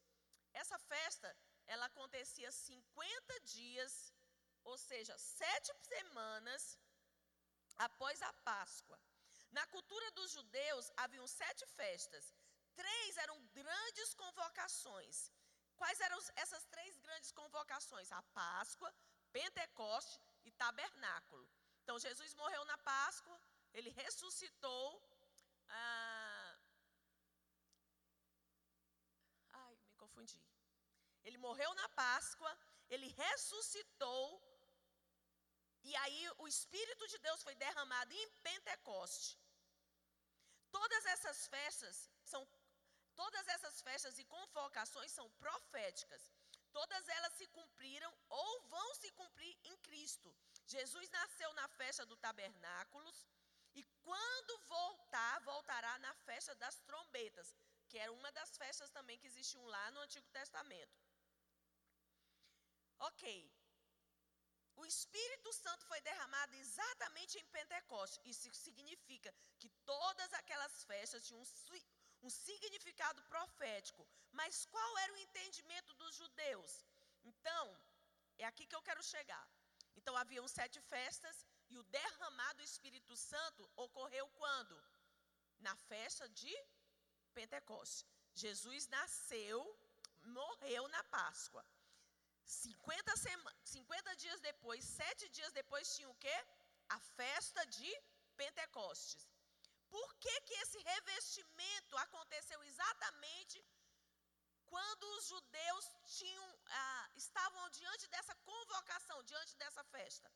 [0.52, 1.28] Essa festa,
[1.66, 4.12] ela acontecia 50 dias,
[4.64, 6.78] ou seja, sete semanas
[7.76, 8.98] após a Páscoa.
[9.50, 12.34] Na cultura dos judeus, haviam sete festas.
[12.74, 15.32] Três eram grandes convocações.
[15.80, 18.10] Quais eram essas três grandes convocações?
[18.12, 18.92] A Páscoa,
[19.32, 21.48] Pentecoste e Tabernáculo.
[21.82, 23.40] Então, Jesus morreu na Páscoa,
[23.72, 24.86] ele ressuscitou.
[25.68, 26.58] Ah,
[29.62, 30.40] ai, me confundi.
[31.24, 32.52] Ele morreu na Páscoa,
[32.90, 34.26] ele ressuscitou.
[35.84, 39.38] E aí o Espírito de Deus foi derramado em Pentecoste.
[40.70, 42.42] Todas essas festas são
[43.20, 46.22] Todas essas festas e convocações são proféticas.
[46.78, 50.32] Todas elas se cumpriram ou vão se cumprir em Cristo.
[50.74, 53.26] Jesus nasceu na festa do tabernáculos
[53.74, 57.52] e quando voltar, voltará na festa das trombetas,
[57.88, 60.96] que era uma das festas também que existiam lá no Antigo Testamento.
[63.00, 63.24] Ok.
[64.76, 68.20] O Espírito Santo foi derramado exatamente em Pentecostes.
[68.24, 71.44] Isso significa que todas aquelas festas tinham
[72.22, 74.06] um significado profético.
[74.32, 76.84] Mas qual era o entendimento dos judeus?
[77.24, 77.64] Então,
[78.38, 79.46] é aqui que eu quero chegar.
[79.96, 81.36] Então, haviam sete festas
[81.70, 84.76] e o derramado Espírito Santo ocorreu quando?
[85.60, 86.54] Na festa de
[87.34, 88.06] Pentecostes.
[88.34, 89.58] Jesus nasceu,
[90.22, 91.64] morreu na Páscoa.
[92.44, 96.36] 50, sema, 50 dias depois, sete dias depois, tinha o quê?
[96.88, 97.90] A festa de
[98.36, 99.26] Pentecostes.
[99.90, 103.64] Por que, que esse revestimento aconteceu exatamente
[104.66, 110.30] quando os judeus tinham, ah, estavam diante dessa convocação, diante dessa festa?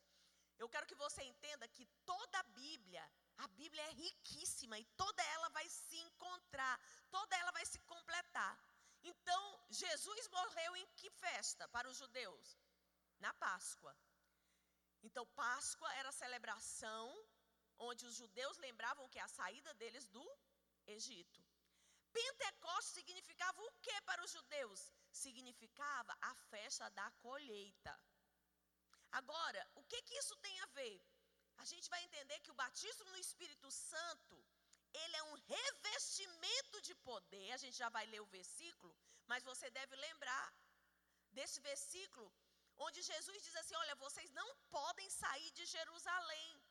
[0.57, 3.03] Eu quero que você entenda que toda a Bíblia,
[3.37, 6.79] a Bíblia é riquíssima e toda ela vai se encontrar,
[7.11, 8.57] toda ela vai se completar.
[9.03, 12.57] Então, Jesus morreu em que festa para os judeus?
[13.19, 13.95] Na Páscoa.
[15.01, 17.05] Então, Páscoa era a celebração
[17.79, 20.25] onde os judeus lembravam que a saída deles do
[20.87, 21.43] Egito.
[22.11, 24.91] Pentecoste significava o que para os judeus?
[25.11, 27.93] Significava a festa da colheita.
[29.11, 31.01] Agora, o que, que isso tem a ver?
[31.57, 34.35] A gente vai entender que o batismo no Espírito Santo,
[34.93, 37.51] ele é um revestimento de poder.
[37.51, 38.95] A gente já vai ler o versículo,
[39.27, 40.53] mas você deve lembrar
[41.31, 42.31] desse versículo,
[42.77, 46.62] onde Jesus diz assim: Olha, vocês não podem sair de Jerusalém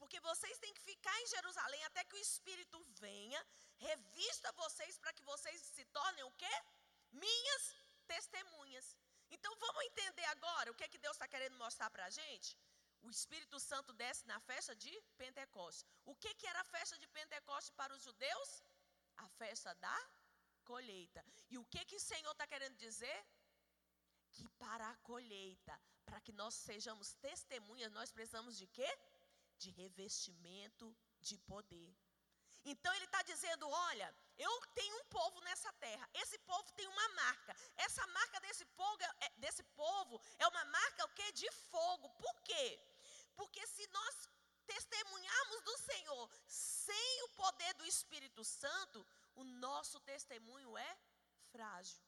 [0.00, 3.40] porque vocês têm que ficar em Jerusalém até que o Espírito venha,
[3.88, 6.54] revista vocês para que vocês se tornem o quê?
[7.12, 7.64] Minhas
[8.06, 8.86] testemunhas.
[9.30, 12.56] Então vamos entender agora o que, é que Deus está querendo mostrar para a gente?
[13.02, 15.84] O Espírito Santo desce na festa de Pentecostes.
[16.04, 18.50] O que, que era a festa de Pentecostes para os judeus?
[19.16, 19.98] A festa da
[20.64, 21.24] colheita.
[21.48, 23.18] E o que, que o Senhor está querendo dizer?
[24.32, 28.90] Que para a colheita, para que nós sejamos testemunhas, nós precisamos de quê?
[29.64, 30.86] De revestimento
[31.28, 31.90] de poder.
[32.64, 34.08] Então ele está dizendo: olha,
[34.46, 36.08] eu tenho um povo nessa terra.
[36.22, 37.56] Esse povo tem uma marca.
[37.76, 41.32] Essa marca desse povo, é, desse povo é uma marca o quê?
[41.32, 42.08] De fogo.
[42.24, 42.66] Por quê?
[43.36, 44.28] Porque se nós
[44.66, 50.98] testemunharmos do Senhor sem o poder do Espírito Santo, o nosso testemunho é
[51.50, 52.00] frágil.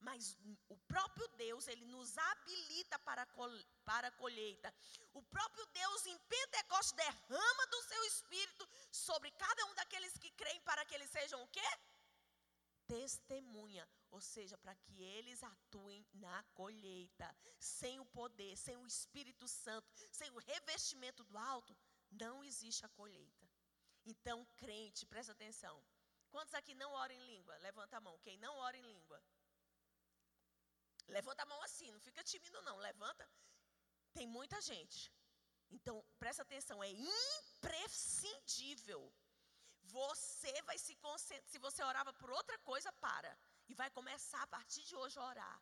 [0.00, 0.36] Mas
[0.68, 3.26] o próprio Deus, ele nos habilita para,
[3.84, 4.74] para a colheita.
[5.14, 10.60] O próprio Deus em Pentecostes derrama do seu espírito sobre cada um daqueles que creem
[10.62, 11.70] para que eles sejam o quê?
[12.86, 17.34] Testemunha, ou seja, para que eles atuem na colheita.
[17.58, 21.76] Sem o poder, sem o Espírito Santo, sem o revestimento do alto,
[22.10, 23.48] não existe a colheita.
[24.04, 25.82] Então, crente, presta atenção.
[26.30, 27.56] Quantos aqui não oram em língua?
[27.58, 28.18] Levanta a mão.
[28.18, 29.22] Quem não ora em língua?
[31.06, 33.28] Levanta a mão assim, não fica tímido não, levanta.
[34.14, 34.98] Tem muita gente.
[35.76, 39.00] Então, presta atenção, é imprescindível.
[39.98, 43.32] Você vai se concentrar, se você orava por outra coisa, para.
[43.68, 45.60] E vai começar a partir de hoje a orar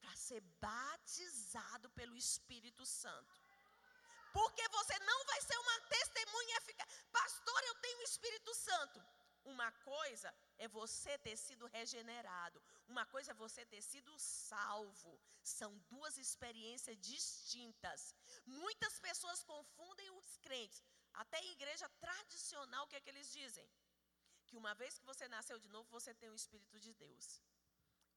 [0.00, 3.32] para ser batizado pelo Espírito Santo.
[4.32, 6.88] Porque você não vai ser uma testemunha eficaz.
[7.12, 9.00] Pastor, eu tenho o Espírito Santo.
[9.44, 15.20] Uma coisa é você ter sido regenerado, uma coisa é você ter sido salvo.
[15.42, 18.14] São duas experiências distintas.
[18.46, 20.82] Muitas pessoas confundem os crentes.
[21.12, 23.68] Até em igreja tradicional, o que é que eles dizem?
[24.46, 27.40] Que uma vez que você nasceu de novo, você tem o Espírito de Deus.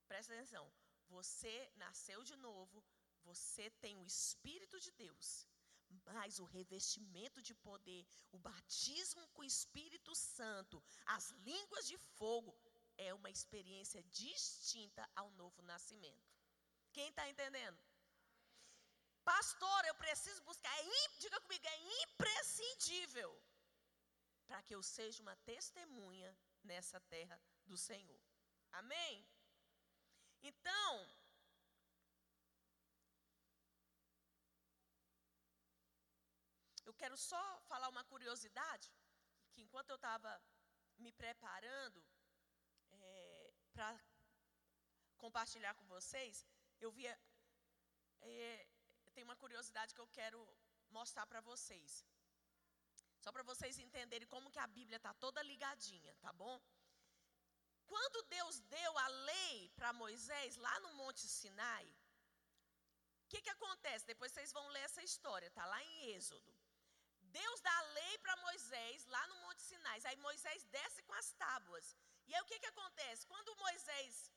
[0.07, 0.65] Presta atenção.
[1.09, 2.83] Você nasceu de novo,
[3.23, 5.45] você tem o Espírito de Deus
[6.05, 12.55] mas o revestimento de poder, o batismo com o Espírito Santo, as línguas de fogo,
[12.97, 16.33] é uma experiência distinta ao novo nascimento.
[16.91, 17.77] Quem está entendendo?
[19.23, 23.31] Pastor, eu preciso buscar, é, diga comigo, é imprescindível
[24.47, 28.21] para que eu seja uma testemunha nessa terra do Senhor.
[28.71, 29.27] Amém?
[30.41, 31.16] Então,
[36.87, 38.87] Eu quero só falar uma curiosidade,
[39.53, 40.31] que enquanto eu estava
[41.03, 41.99] me preparando
[42.91, 43.89] é, para
[45.23, 46.45] compartilhar com vocês,
[46.79, 47.13] eu via.
[48.21, 48.67] É,
[49.13, 50.39] tem uma curiosidade que eu quero
[50.89, 52.05] mostrar para vocês.
[53.19, 56.55] Só para vocês entenderem como que a Bíblia está toda ligadinha, tá bom?
[57.85, 61.85] Quando Deus deu a lei para Moisés lá no Monte Sinai,
[63.25, 64.05] o que, que acontece?
[64.05, 66.56] Depois vocês vão ler essa história, tá lá em Êxodo.
[67.39, 69.99] Deus dá a lei para Moisés lá no Monte Sinai.
[70.05, 71.87] Aí Moisés desce com as tábuas.
[72.27, 73.27] E aí o que, que acontece?
[73.31, 74.31] Quando Moisés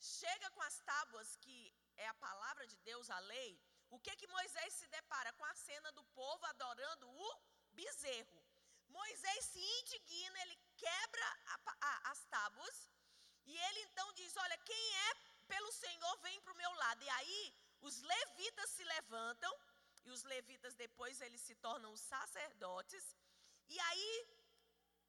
[0.00, 1.58] chega com as tábuas, que
[1.96, 3.50] é a palavra de Deus, a lei,
[3.94, 5.32] o que que Moisés se depara?
[5.34, 7.30] Com a cena do povo adorando o
[7.80, 8.40] bezerro.
[8.88, 11.56] Moisés se indigna, ele quebra a,
[11.90, 12.76] a, as tábuas.
[13.46, 15.10] E ele então diz: Olha, quem é
[15.46, 17.02] pelo Senhor vem para o meu lado.
[17.02, 19.52] E aí os levitas se levantam
[20.04, 23.04] e os levitas depois eles se tornam os sacerdotes.
[23.68, 24.12] E aí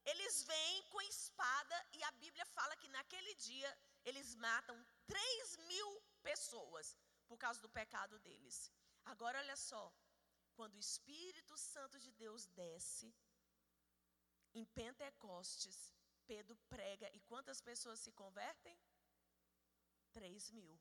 [0.06, 3.72] eles vêm com espada e a Bíblia fala que naquele dia
[4.04, 4.78] eles matam
[5.08, 5.90] 3 mil
[6.22, 8.72] pessoas por causa do pecado deles.
[9.06, 9.84] Agora olha só,
[10.54, 13.14] quando o Espírito Santo de Deus desce
[14.54, 15.94] em Pentecostes,
[16.26, 18.78] Pedro prega e quantas pessoas se convertem?
[20.14, 20.80] 3 mil.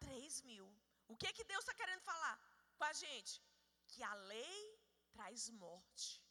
[0.00, 0.66] 3 mil.
[1.08, 2.36] O que que Deus está querendo falar
[2.76, 3.34] com a gente?
[3.88, 4.58] Que a lei
[5.14, 6.22] traz morte,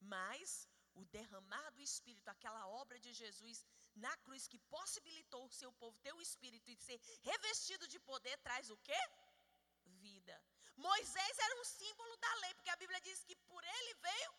[0.00, 3.64] mas o derramar do Espírito, aquela obra de Jesus
[3.94, 6.98] na cruz que possibilitou o seu povo ter o Espírito e ser
[7.30, 9.00] revestido de poder, traz o quê?
[10.04, 10.36] Vida.
[10.76, 14.32] Moisés era um símbolo da lei, porque a Bíblia diz que por ele veio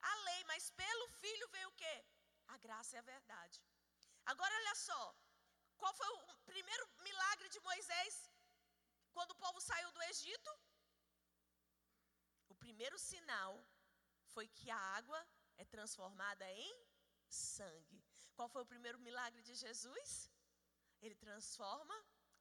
[0.00, 2.04] a lei, mas pelo filho veio o quê?
[2.48, 3.60] A graça e a verdade.
[4.26, 5.02] Agora olha só,
[5.76, 8.31] qual foi o primeiro milagre de Moisés?
[9.12, 10.50] Quando o povo saiu do Egito,
[12.48, 13.52] o primeiro sinal
[14.32, 15.20] foi que a água
[15.56, 16.72] é transformada em
[17.28, 18.02] sangue.
[18.34, 20.30] Qual foi o primeiro milagre de Jesus?
[21.00, 21.94] Ele transforma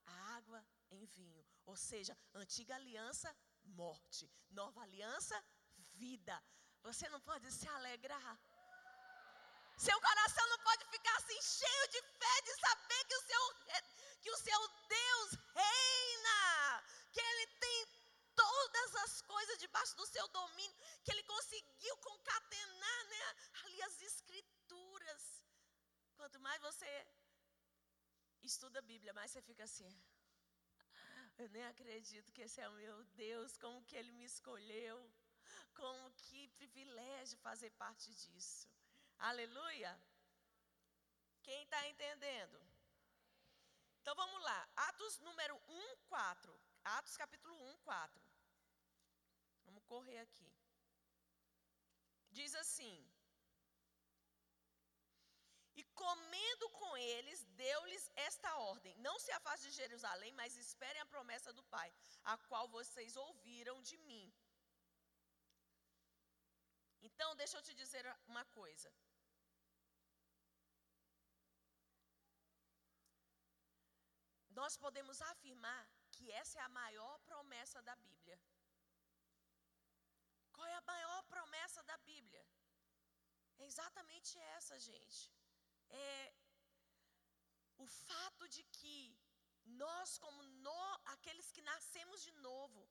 [0.05, 1.45] a água em vinho.
[1.65, 4.31] Ou seja, antiga aliança, morte.
[4.49, 5.43] Nova aliança,
[5.93, 6.41] vida.
[6.83, 8.39] Você não pode se alegrar.
[9.85, 13.43] Seu coração não pode ficar assim cheio de fé de saber que o seu,
[14.21, 17.79] que o seu Deus reina, que Ele tem
[18.35, 25.23] todas as coisas debaixo do seu domínio, que Ele conseguiu concatenar né, ali as escrituras.
[26.15, 26.91] quanto mais você
[28.43, 29.91] estuda a Bíblia, mais você fica assim.
[31.39, 35.11] Eu nem acredito que esse é o meu Deus, como que Ele me escolheu,
[35.73, 38.69] como que privilégio fazer parte disso.
[39.29, 39.91] Aleluia!
[41.43, 42.59] Quem está entendendo?
[43.99, 46.59] Então vamos lá, Atos número 1, 4.
[46.83, 48.21] Atos capítulo 1, 4.
[49.65, 50.51] Vamos correr aqui.
[52.31, 52.97] Diz assim:
[55.75, 61.11] E comendo com eles, deu-lhes esta ordem: Não se afaste de Jerusalém, mas esperem a
[61.13, 61.93] promessa do Pai,
[62.23, 64.33] a qual vocês ouviram de mim.
[67.03, 68.91] Então, deixa eu te dizer uma coisa.
[74.59, 75.83] Nós podemos afirmar
[76.15, 78.37] que essa é a maior promessa da Bíblia.
[80.53, 82.43] Qual é a maior promessa da Bíblia?
[83.59, 85.19] É exatamente essa, gente.
[85.89, 86.33] É
[87.77, 88.97] o fato de que
[89.83, 90.83] nós, como no,
[91.15, 92.81] aqueles que nascemos de novo,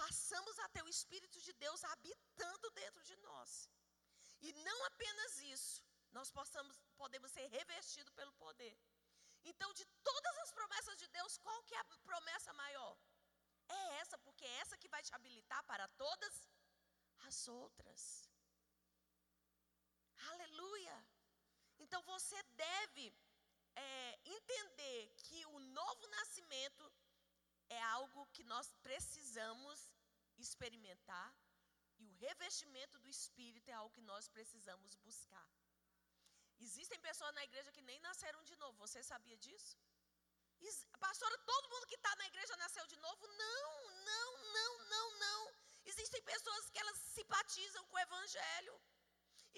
[0.00, 3.68] passamos a ter o Espírito de Deus habitando dentro de nós.
[4.40, 8.76] E não apenas isso, nós possamos, podemos ser revestidos pelo poder.
[9.44, 12.96] Então, de todas as promessas de Deus, qual que é a promessa maior?
[13.68, 16.34] É essa, porque é essa que vai te habilitar para todas
[17.28, 18.28] as outras.
[20.30, 20.96] Aleluia!
[21.78, 23.14] Então você deve
[23.74, 26.92] é, entender que o novo nascimento
[27.68, 29.90] é algo que nós precisamos
[30.38, 31.34] experimentar
[31.98, 35.48] e o revestimento do Espírito é algo que nós precisamos buscar.
[36.66, 38.78] Existem pessoas na igreja que nem nasceram de novo.
[38.84, 39.76] Você sabia disso?
[41.04, 43.26] Pastora, todo mundo que está na igreja nasceu de novo?
[43.44, 43.70] Não,
[44.10, 45.40] não, não, não, não.
[45.84, 48.74] Existem pessoas que elas simpatizam com o evangelho.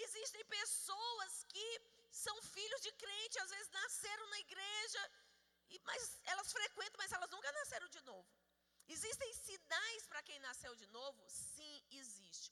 [0.05, 1.67] Existem pessoas que
[2.11, 5.01] são filhos de crente, às vezes nasceram na igreja,
[5.83, 8.27] mas elas frequentam, mas elas nunca nasceram de novo.
[8.87, 11.23] Existem sinais para quem nasceu de novo?
[11.29, 12.51] Sim, existe.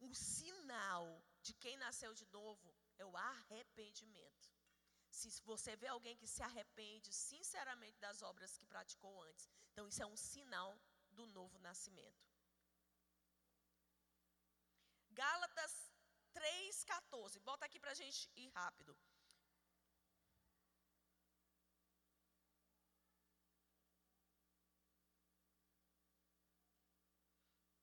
[0.00, 1.06] O sinal
[1.40, 4.52] de quem nasceu de novo é o arrependimento.
[5.10, 10.02] Se você vê alguém que se arrepende sinceramente das obras que praticou antes, então isso
[10.02, 10.76] é um sinal
[11.10, 12.24] do novo nascimento.
[15.10, 15.72] Gálatas
[16.34, 17.38] 3,14.
[17.40, 18.96] Bota aqui para a gente ir rápido.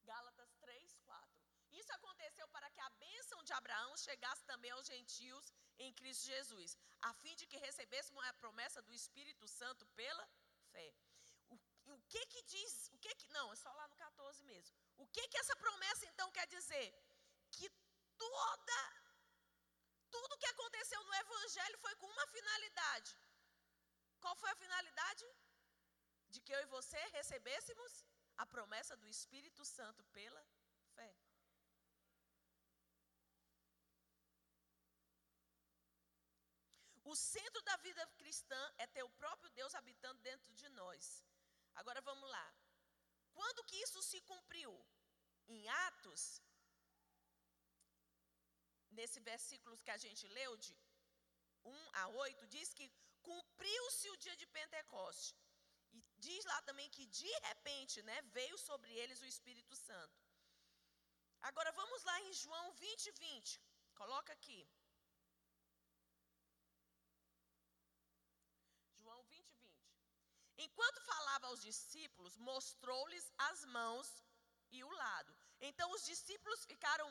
[0.03, 1.41] Gálatas 3, 4.
[1.72, 5.45] Isso aconteceu para que a bênção de Abraão chegasse também aos gentios
[5.86, 6.78] em Cristo Jesus,
[7.10, 10.26] a fim de que recebêssemos a promessa do Espírito Santo pela
[10.72, 10.89] fé.
[11.54, 11.56] O,
[11.93, 12.74] o que que diz?
[12.95, 13.47] O que que não?
[13.52, 14.76] É só lá no 14 mesmo.
[15.04, 16.88] O que que essa promessa então quer dizer?
[17.58, 17.68] Que
[18.18, 18.82] toda
[20.16, 23.12] tudo que aconteceu no evangelho foi com uma finalidade.
[24.24, 25.26] Qual foi a finalidade?
[26.34, 27.93] De que eu e você recebêssemos
[28.38, 30.61] a promessa do Espírito Santo pela fé.
[37.12, 41.07] O centro da vida cristã é ter o próprio Deus habitando dentro de nós.
[41.80, 42.47] Agora vamos lá.
[43.38, 44.72] Quando que isso se cumpriu?
[45.53, 46.24] Em Atos,
[48.97, 50.74] nesse versículo que a gente leu, de
[51.66, 52.88] 1 a 8, diz que
[53.30, 55.36] cumpriu-se o dia de Pentecoste.
[55.97, 60.20] E diz lá também que de repente, né, veio sobre eles o Espírito Santo.
[61.49, 63.59] Agora vamos lá em João 20, 20.
[64.01, 64.62] Coloca aqui.
[69.01, 70.51] João 20, 20.
[70.66, 74.07] Enquanto falava aos discípulos, mostrou-lhes as mãos
[74.78, 75.34] e o lado.
[75.70, 77.07] Então os discípulos ficaram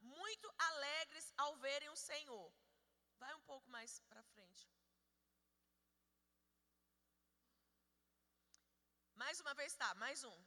[0.00, 2.52] muito alegres ao verem o Senhor.
[3.22, 4.68] Vai um pouco mais para frente.
[9.22, 10.38] Mais uma vez, tá, mais um.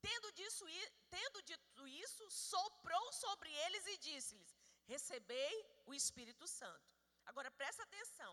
[0.00, 0.64] Tendo, disso,
[1.10, 4.52] tendo dito isso, soprou sobre eles e disse-lhes:
[4.92, 5.54] Recebei
[5.84, 6.92] o Espírito Santo.
[7.24, 8.32] Agora presta atenção.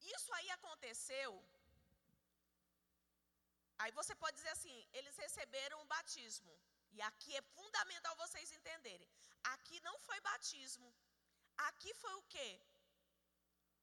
[0.00, 1.30] Isso aí aconteceu.
[3.78, 6.52] Aí você pode dizer assim: eles receberam o batismo.
[6.92, 9.08] E aqui é fundamental vocês entenderem.
[9.54, 10.92] Aqui não foi batismo.
[11.68, 12.50] Aqui foi o quê?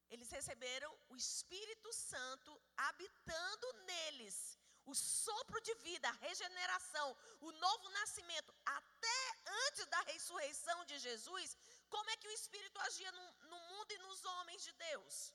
[0.09, 2.51] Eles receberam o Espírito Santo
[2.89, 4.57] habitando neles.
[4.85, 7.07] O sopro de vida, a regeneração,
[7.41, 9.19] o novo nascimento, até
[9.65, 11.57] antes da ressurreição de Jesus,
[11.89, 15.33] como é que o Espírito agia no, no mundo e nos homens de Deus?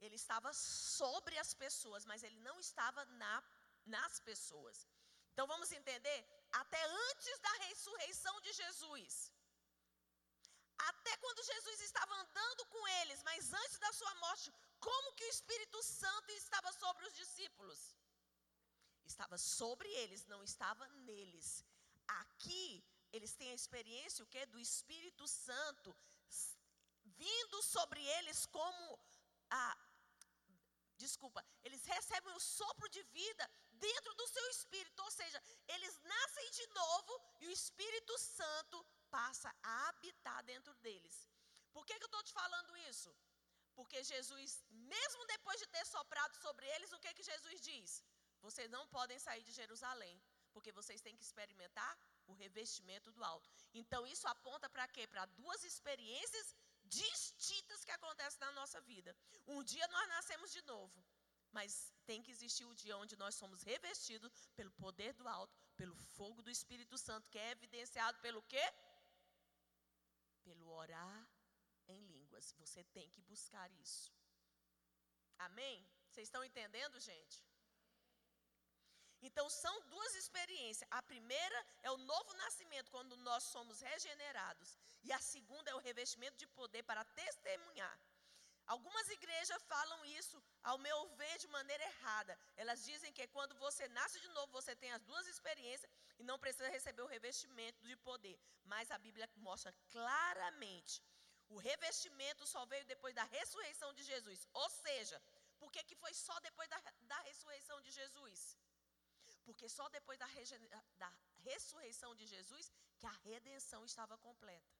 [0.00, 3.36] Ele estava sobre as pessoas, mas ele não estava na,
[3.86, 4.86] nas pessoas.
[5.32, 6.18] Então vamos entender?
[6.52, 9.32] Até antes da ressurreição de Jesus,
[10.88, 15.34] até quando Jesus estava andando com eles, mas antes da sua morte, como que o
[15.36, 17.80] Espírito Santo estava sobre os discípulos?
[19.04, 21.64] Estava sobre eles, não estava neles.
[22.22, 22.82] Aqui
[23.12, 25.94] eles têm a experiência o do Espírito Santo
[27.04, 28.98] vindo sobre eles como
[29.50, 29.76] a
[31.04, 33.44] desculpa, eles recebem o sopro de vida
[33.86, 35.38] dentro do seu espírito, ou seja,
[35.74, 38.78] eles nascem de novo e o Espírito Santo
[39.18, 41.16] passa a habitar dentro deles.
[41.74, 43.10] Por que, que eu estou te falando isso?
[43.78, 44.62] Porque Jesus,
[44.94, 48.04] mesmo depois de ter soprado sobre eles, o que, que Jesus diz?
[48.46, 50.16] Vocês não podem sair de Jerusalém,
[50.52, 51.92] porque vocês têm que experimentar
[52.26, 53.48] o revestimento do alto.
[53.80, 55.06] Então, isso aponta para quê?
[55.06, 56.54] Para duas experiências
[56.90, 59.16] distintas que acontecem na nossa vida.
[59.46, 61.04] Um dia nós nascemos de novo,
[61.52, 65.94] mas tem que existir o dia onde nós somos revestidos pelo poder do alto, pelo
[66.16, 68.64] fogo do Espírito Santo, que é evidenciado pelo quê?
[70.42, 71.28] Pelo orar
[71.88, 72.52] em línguas.
[72.58, 74.12] Você tem que buscar isso.
[75.38, 75.86] Amém?
[76.08, 77.42] Vocês estão entendendo, gente?
[79.22, 80.88] Então são duas experiências.
[80.90, 84.78] A primeira é o novo nascimento, quando nós somos regenerados.
[85.02, 87.98] E a segunda é o revestimento de poder para testemunhar.
[88.66, 92.38] Algumas igrejas falam isso, ao meu ver, de maneira errada.
[92.56, 96.38] Elas dizem que quando você nasce de novo, você tem as duas experiências e não
[96.38, 98.38] precisa receber o revestimento de poder.
[98.64, 101.02] Mas a Bíblia mostra claramente:
[101.48, 104.46] o revestimento só veio depois da ressurreição de Jesus.
[104.52, 105.20] Ou seja,
[105.58, 106.80] por que, que foi só depois da,
[107.12, 108.56] da ressurreição de Jesus?
[109.50, 110.28] Porque só depois da,
[110.96, 111.12] da
[111.48, 114.72] ressurreição de Jesus que a redenção estava completa.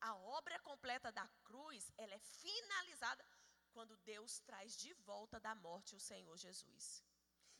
[0.00, 3.24] A obra completa da cruz, ela é finalizada
[3.70, 7.00] quando Deus traz de volta da morte o Senhor Jesus.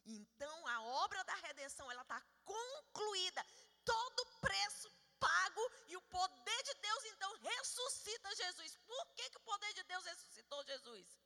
[0.05, 3.47] Então, a obra da redenção, ela está concluída.
[3.85, 4.91] Todo preço
[5.21, 8.77] pago e o poder de Deus, então, ressuscita Jesus.
[8.85, 11.21] Por que, que o poder de Deus ressuscitou Jesus?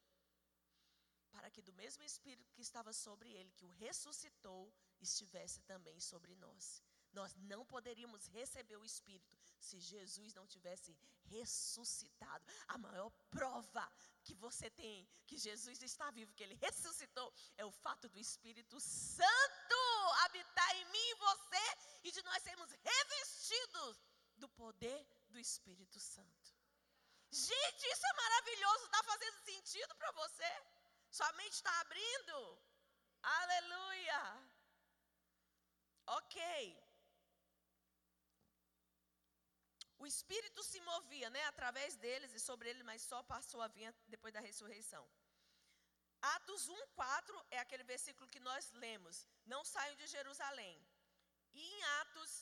[1.31, 4.71] Para que do mesmo Espírito que estava sobre ele, que o ressuscitou,
[5.05, 6.83] estivesse também sobre nós.
[7.13, 12.45] Nós não poderíamos receber o Espírito se Jesus não tivesse ressuscitado.
[12.69, 13.87] A maior prova
[14.25, 18.81] que você tem que Jesus está vivo, que ele ressuscitou, é o fato do Espírito
[18.81, 19.83] Santo
[20.25, 24.01] habitar em mim e você e de nós sermos revestidos
[24.37, 26.55] do poder do Espírito Santo.
[27.31, 30.67] Gente, isso é maravilhoso, está fazendo sentido para você?
[31.11, 32.63] Sua mente está abrindo?
[33.23, 34.52] Aleluia!
[36.19, 36.39] Ok.
[39.99, 43.95] O Espírito se movia, né, através deles e sobre ele, mas só passou a vir
[44.15, 45.05] depois da ressurreição.
[46.37, 49.17] Atos 1:4 é aquele versículo que nós lemos.
[49.53, 50.77] Não saiam de Jerusalém.
[51.53, 52.33] E em Atos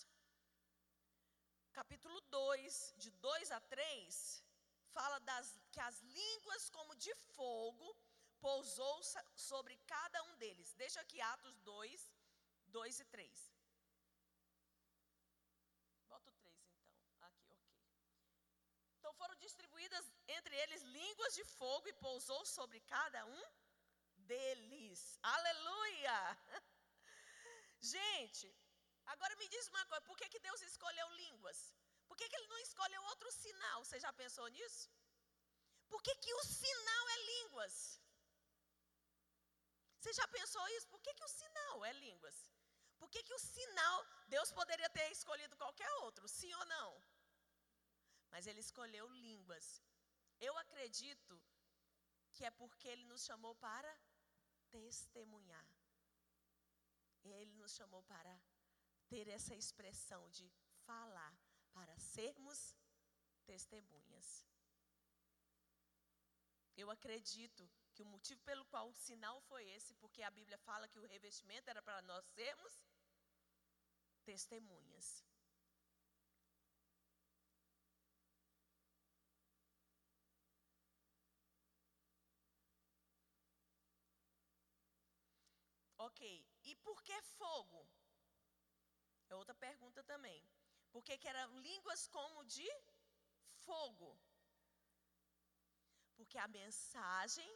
[1.72, 4.44] capítulo 2, de 2 a 3,
[4.92, 7.96] fala das, que as línguas como de fogo
[8.40, 8.96] pousou
[9.34, 10.72] sobre cada um deles.
[10.74, 12.10] Deixa aqui Atos 2,
[12.66, 13.52] 2 e 3.
[16.08, 16.90] Bota o 3 então.
[17.20, 18.99] Aqui, ok.
[19.10, 20.04] Então foram distribuídas
[20.36, 23.42] entre eles línguas de fogo e pousou sobre cada um
[24.30, 25.00] deles.
[25.20, 26.18] Aleluia!
[27.94, 28.46] Gente,
[29.06, 31.58] agora me diz uma coisa: por que, que Deus escolheu línguas?
[32.06, 33.84] Por que, que Ele não escolheu outro sinal?
[33.84, 34.88] Você já pensou nisso?
[35.88, 38.00] Por que, que o sinal é línguas?
[39.98, 40.86] Você já pensou isso?
[40.94, 42.38] Por que, que o sinal é línguas?
[43.00, 46.90] Por que, que o sinal, Deus poderia ter escolhido qualquer outro, sim ou não?
[48.30, 49.82] Mas ele escolheu línguas.
[50.40, 51.40] Eu acredito
[52.32, 53.92] que é porque ele nos chamou para
[54.70, 55.68] testemunhar.
[57.24, 58.40] Ele nos chamou para
[59.08, 60.50] ter essa expressão de
[60.86, 61.34] falar,
[61.72, 62.74] para sermos
[63.44, 64.46] testemunhas.
[66.76, 70.88] Eu acredito que o motivo pelo qual o sinal foi esse, porque a Bíblia fala
[70.88, 72.80] que o revestimento era para nós sermos
[74.24, 75.24] testemunhas.
[86.10, 86.22] Ok,
[86.64, 87.80] e por que fogo?
[89.28, 90.40] É outra pergunta também.
[90.92, 92.68] Por que, que eram línguas como de
[93.64, 94.10] fogo?
[96.16, 97.50] Porque a mensagem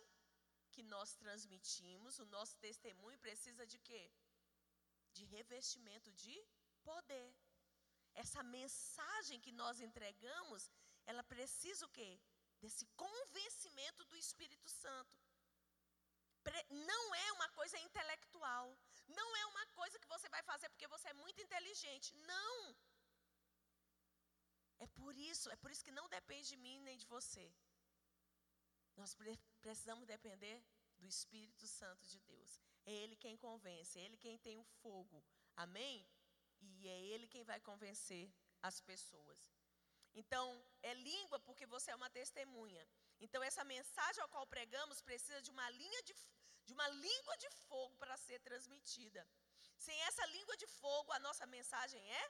[0.75, 4.05] que nós transmitimos, o nosso testemunho precisa de quê?
[5.17, 6.37] De revestimento de
[6.91, 7.29] poder.
[8.23, 10.71] Essa mensagem que nós entregamos,
[11.07, 12.11] ela precisa o quê?
[12.63, 15.24] Desse convencimento do Espírito Santo.
[16.71, 18.77] Não é uma coisa intelectual.
[19.09, 22.15] Não é uma coisa que você vai fazer porque você é muito inteligente.
[22.33, 22.77] Não.
[24.79, 27.53] É por isso, é por isso que não depende de mim nem de você.
[28.97, 29.17] Nós
[29.61, 30.63] precisamos depender
[30.99, 32.61] do Espírito Santo de Deus.
[32.87, 35.25] É Ele quem convence, é Ele quem tem o fogo.
[35.57, 36.07] Amém?
[36.61, 38.33] E é Ele quem vai convencer
[38.63, 39.51] as pessoas.
[40.15, 42.87] Então, é língua porque você é uma testemunha.
[43.21, 46.15] Então, essa mensagem ao qual pregamos precisa de uma linha de,
[46.67, 49.27] de uma língua de fogo para ser transmitida.
[49.79, 52.25] Sem essa língua de fogo, a nossa mensagem é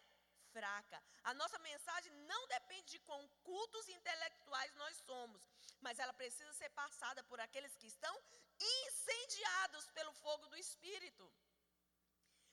[0.53, 1.03] fraca.
[1.31, 5.43] A nossa mensagem não depende de quão cultos intelectuais nós somos,
[5.81, 8.15] mas ela precisa ser passada por aqueles que estão
[8.61, 11.25] incendiados pelo fogo do Espírito.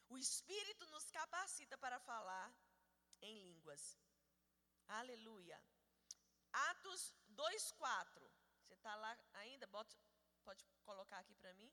[0.09, 2.51] O Espírito nos capacita para falar
[3.21, 3.97] em línguas.
[4.87, 5.59] Aleluia.
[6.69, 8.31] Atos 2,4.
[8.63, 9.67] Você está lá ainda?
[9.67, 9.95] Bota,
[10.43, 11.71] pode colocar aqui para mim?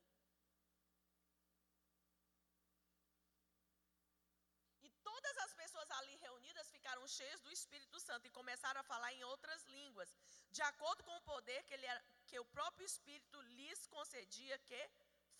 [4.81, 9.11] E todas as pessoas ali reunidas ficaram cheias do Espírito Santo e começaram a falar
[9.13, 10.13] em outras línguas,
[10.49, 14.89] de acordo com o poder que, ele era, que o próprio Espírito lhes concedia que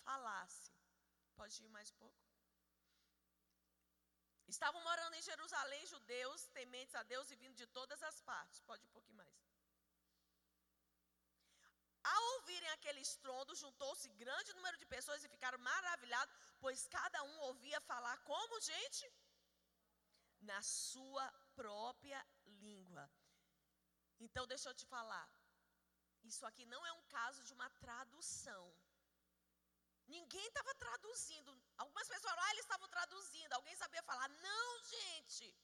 [0.02, 0.72] falasse.
[1.34, 2.30] Pode ir mais um pouco?
[4.48, 8.60] Estavam morando em Jerusalém judeus, tementes a Deus e vindo de todas as partes.
[8.60, 9.49] Pode ir um pouquinho mais.
[12.02, 17.40] Ao ouvirem aquele estrondo, juntou-se grande número de pessoas e ficaram maravilhados, pois cada um
[17.40, 19.12] ouvia falar como, gente?
[20.42, 23.10] na sua própria língua.
[24.18, 25.28] Então, deixa eu te falar.
[26.22, 28.74] Isso aqui não é um caso de uma tradução.
[30.06, 31.52] Ninguém estava traduzindo.
[31.78, 33.52] Algumas pessoas falaram, ah, eles estavam traduzindo.
[33.52, 34.28] Alguém sabia falar.
[34.28, 35.54] Não, gente.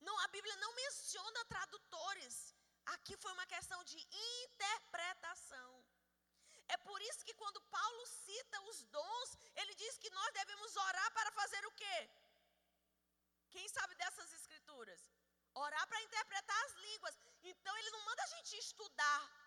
[0.00, 2.54] Não, a Bíblia não menciona tradutores.
[2.94, 3.98] Aqui foi uma questão de
[4.44, 5.84] interpretação.
[6.68, 11.10] É por isso que quando Paulo cita os dons, ele diz que nós devemos orar
[11.12, 12.10] para fazer o quê?
[13.50, 15.00] Quem sabe dessas escrituras?
[15.54, 17.18] Orar para interpretar as línguas.
[17.42, 19.45] Então ele não manda a gente estudar.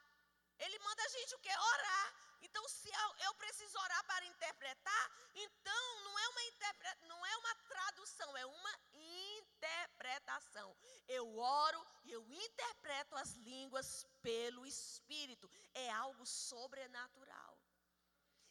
[0.59, 1.49] Ele manda a gente o quê?
[1.49, 2.13] Orar.
[2.41, 2.89] Então, se
[3.25, 8.45] eu, preciso orar para interpretar, então não é, uma interpre, não é uma tradução, é
[8.45, 10.77] uma interpretação.
[11.07, 15.51] Eu oro e eu interpreto as línguas pelo Espírito.
[15.73, 17.59] É algo sobrenatural.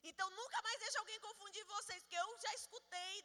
[0.03, 3.25] Então, nunca mais deixe alguém confundir vocês, porque eu já escutei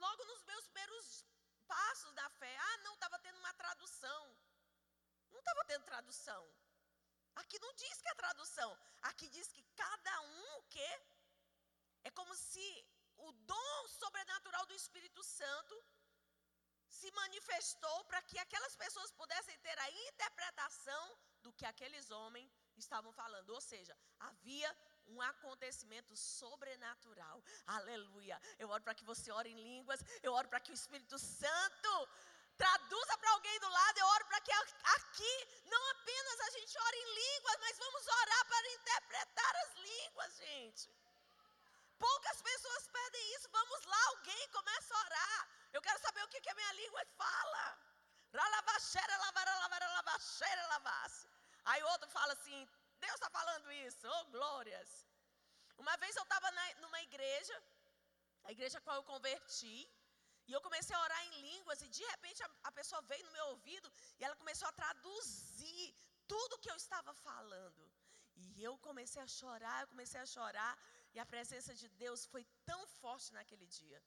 [0.00, 1.26] Logo nos meus primeiros
[1.66, 4.36] passos da fé, ah, não, estava tendo uma tradução.
[5.30, 6.42] Não estava tendo tradução.
[7.36, 8.78] Aqui não diz que é tradução.
[9.02, 10.90] Aqui diz que cada um o quê?
[12.04, 12.86] É como se
[13.18, 15.84] o dom sobrenatural do Espírito Santo
[16.88, 23.12] se manifestou para que aquelas pessoas pudessem ter a interpretação do que aqueles homens estavam
[23.12, 23.50] falando.
[23.50, 24.76] Ou seja, havia
[25.06, 27.42] um acontecimento sobrenatural.
[27.66, 28.40] Aleluia.
[28.58, 30.00] Eu oro para que você ore em línguas.
[30.22, 32.08] Eu oro para que o Espírito Santo
[32.62, 33.98] traduza para alguém do lado.
[33.98, 34.52] Eu oro para que
[34.96, 35.34] aqui
[35.72, 40.88] não apenas a gente ore em línguas, mas vamos orar para interpretar as línguas, gente.
[41.98, 43.48] Poucas pessoas pedem isso.
[43.58, 45.40] Vamos lá, alguém começa a orar.
[45.72, 47.64] Eu quero saber o que, que a minha língua fala.
[51.70, 52.68] Aí outro fala assim:
[53.00, 54.90] Deus está falando isso, oh glórias.
[55.78, 56.50] Uma vez eu estava
[56.82, 57.56] numa igreja,
[58.44, 59.76] a igreja a qual eu converti,
[60.50, 63.34] e eu comecei a orar em línguas, e de repente a, a pessoa veio no
[63.36, 63.88] meu ouvido
[64.18, 65.94] e ela começou a traduzir
[66.32, 67.82] tudo que eu estava falando.
[68.56, 70.72] E eu comecei a chorar, eu comecei a chorar,
[71.14, 74.02] e a presença de Deus foi tão forte naquele dia.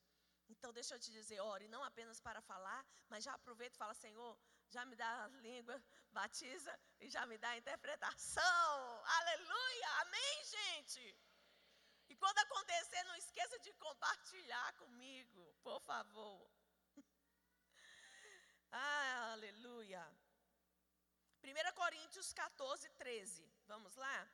[0.54, 3.94] Então, deixa eu te dizer, ore não apenas para falar, mas já aproveita e fala,
[3.94, 4.38] Senhor,
[4.76, 5.82] já me dá a língua,
[6.12, 8.76] batiza e já me dá a interpretação.
[9.20, 9.90] Aleluia!
[10.02, 11.04] Amém, gente?
[12.14, 16.48] E quando acontecer, não esqueça de compartilhar comigo, por favor.
[18.72, 20.04] ah, aleluia.
[21.44, 23.52] 1 Coríntios 14, 13.
[23.66, 24.30] Vamos lá?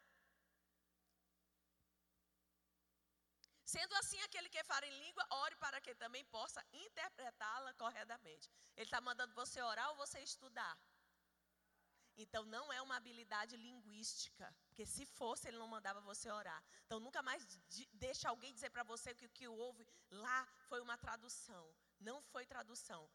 [3.63, 8.51] Sendo assim, aquele que fala em língua, ore para que também possa interpretá-la corretamente.
[8.75, 10.77] Ele está mandando você orar ou você estudar?
[12.23, 14.45] Então, não é uma habilidade linguística.
[14.67, 16.61] Porque se fosse, ele não mandava você orar.
[16.85, 17.41] Então, nunca mais
[17.93, 21.65] deixe alguém dizer para você que o que houve lá foi uma tradução.
[21.99, 23.09] Não foi tradução.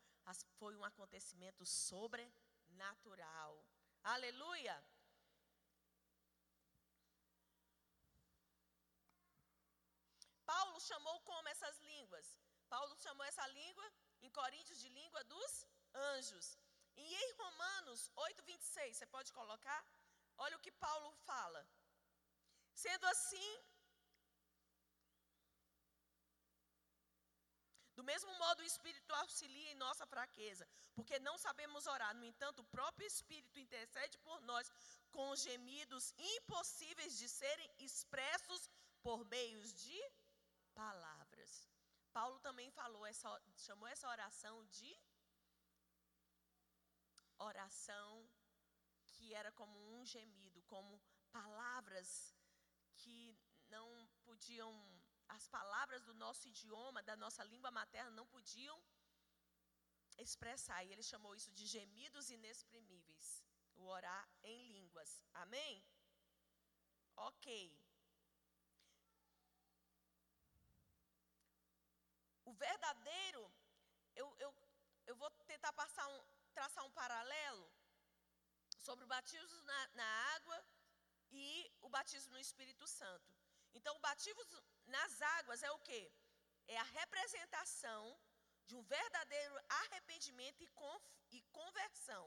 [0.59, 3.53] Foi um acontecimento sobrenatural.
[4.03, 4.77] Aleluia!
[10.47, 12.27] Paulo chamou como essas línguas?
[12.69, 13.87] Paulo chamou essa língua,
[14.23, 16.59] em Coríntios, de língua dos anjos.
[16.97, 19.85] E em Romanos 8, 26, você pode colocar?
[20.39, 21.67] Olha o que Paulo fala.
[22.75, 23.65] Sendo assim,
[27.97, 32.13] Do mesmo modo, o Espírito auxilia em nossa fraqueza, porque não sabemos orar.
[32.17, 34.69] No entanto, o próprio Espírito intercede por nós
[35.13, 38.69] com gemidos impossíveis de serem expressos
[39.01, 39.99] por meios de
[40.75, 41.69] palavras.
[42.13, 44.99] Paulo também falou essa, chamou essa oração de
[47.39, 48.29] oração
[49.13, 51.01] que era como um gemido, como
[51.33, 52.35] palavras
[52.97, 53.37] que
[53.69, 54.73] não podiam
[55.29, 58.77] as palavras do nosso idioma, da nossa língua materna, não podiam
[60.19, 60.85] expressar.
[60.85, 63.45] E ele chamou isso de gemidos inexprimíveis.
[63.75, 65.25] O orar em línguas.
[65.35, 65.85] Amém?
[67.17, 67.47] Ok.
[72.45, 73.51] O verdadeiro,
[74.15, 74.55] eu, eu,
[75.07, 76.23] eu vou tentar passar um,
[76.59, 77.67] traçar um paralelo
[78.87, 80.59] sobre o batismo na, na água
[81.31, 81.47] e
[81.87, 83.31] o batismo no Espírito Santo.
[83.79, 84.43] Então, o batismo
[84.97, 86.03] nas águas é o que?
[86.75, 88.03] É a representação
[88.67, 90.69] de um verdadeiro arrependimento e,
[91.37, 92.25] e conversão.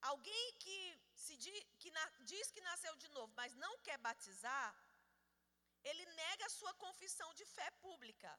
[0.00, 0.78] Alguém que,
[1.14, 4.70] se diz, que na, diz que nasceu de novo, mas não quer batizar,
[5.84, 8.30] ele nega a sua confissão de fé pública,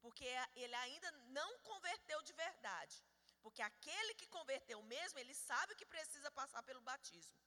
[0.00, 2.96] porque ele ainda não converteu de verdade.
[3.48, 7.38] Porque aquele que converteu mesmo, ele sabe que precisa passar pelo batismo.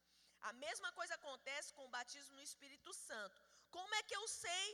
[0.49, 3.39] A mesma coisa acontece com o batismo no Espírito Santo.
[3.75, 4.65] Como é que eu sei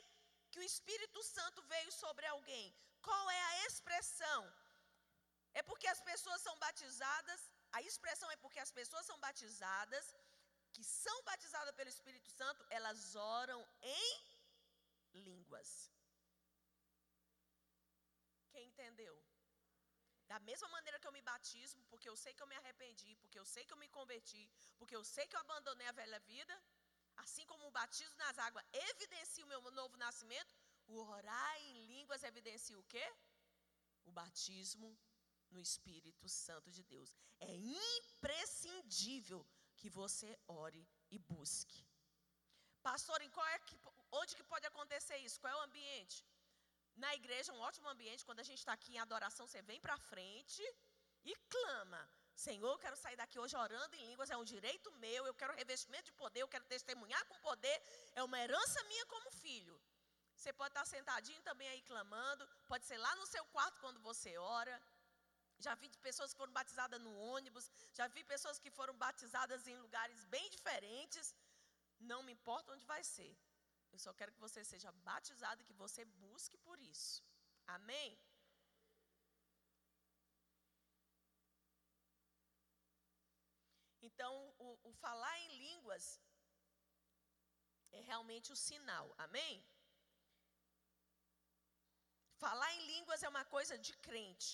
[0.52, 2.66] que o Espírito Santo veio sobre alguém?
[3.08, 4.42] Qual é a expressão?
[5.54, 7.42] É porque as pessoas são batizadas,
[7.78, 10.16] a expressão é porque as pessoas são batizadas,
[10.76, 14.10] que são batizadas pelo Espírito Santo, elas oram em
[15.30, 15.92] línguas.
[18.54, 19.27] Quem entendeu?
[20.32, 23.40] Da mesma maneira que eu me batismo, porque eu sei que eu me arrependi, porque
[23.40, 24.44] eu sei que eu me converti,
[24.78, 26.56] porque eu sei que eu abandonei a velha vida,
[27.24, 30.54] assim como o batismo nas águas evidencia o meu novo nascimento,
[30.88, 33.06] o orar em línguas evidencia o quê?
[34.06, 34.90] O batismo
[35.50, 37.16] no Espírito Santo de Deus.
[37.40, 39.46] É imprescindível
[39.78, 41.86] que você ore e busque.
[42.82, 43.76] Pastor, em qual é que,
[44.12, 45.40] onde que pode acontecer isso?
[45.40, 46.24] Qual é o ambiente?
[47.04, 49.98] Na igreja, um ótimo ambiente, quando a gente está aqui em adoração, você vem para
[50.12, 50.64] frente
[51.24, 52.02] e clama.
[52.46, 55.54] Senhor, eu quero sair daqui hoje orando em línguas, é um direito meu, eu quero
[55.54, 57.78] revestimento de poder, eu quero testemunhar com poder,
[58.16, 59.80] é uma herança minha como filho.
[60.36, 64.38] Você pode estar sentadinho também aí clamando, pode ser lá no seu quarto quando você
[64.38, 64.76] ora.
[65.60, 69.78] Já vi pessoas que foram batizadas no ônibus, já vi pessoas que foram batizadas em
[69.78, 71.34] lugares bem diferentes.
[72.00, 73.36] Não me importa onde vai ser.
[73.94, 77.24] Eu só quero que você seja batizado e que você busque por isso.
[77.76, 78.10] Amém?
[84.08, 84.34] Então,
[84.66, 86.06] o, o falar em línguas
[87.92, 89.08] é realmente o sinal.
[89.26, 89.54] Amém?
[92.46, 94.52] Falar em línguas é uma coisa de crente.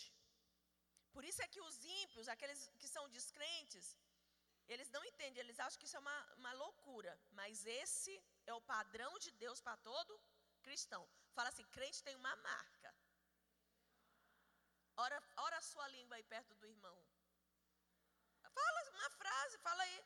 [1.13, 3.88] Por isso é que os ímpios, aqueles que são descrentes,
[4.73, 7.13] eles não entendem, eles acham que isso é uma, uma loucura.
[7.39, 8.13] Mas esse
[8.45, 10.19] é o padrão de Deus para todo
[10.61, 11.03] cristão.
[11.35, 12.95] Fala assim: crente tem uma marca.
[14.95, 16.97] Ora, ora a sua língua aí perto do irmão.
[18.57, 20.05] Fala uma frase, fala aí.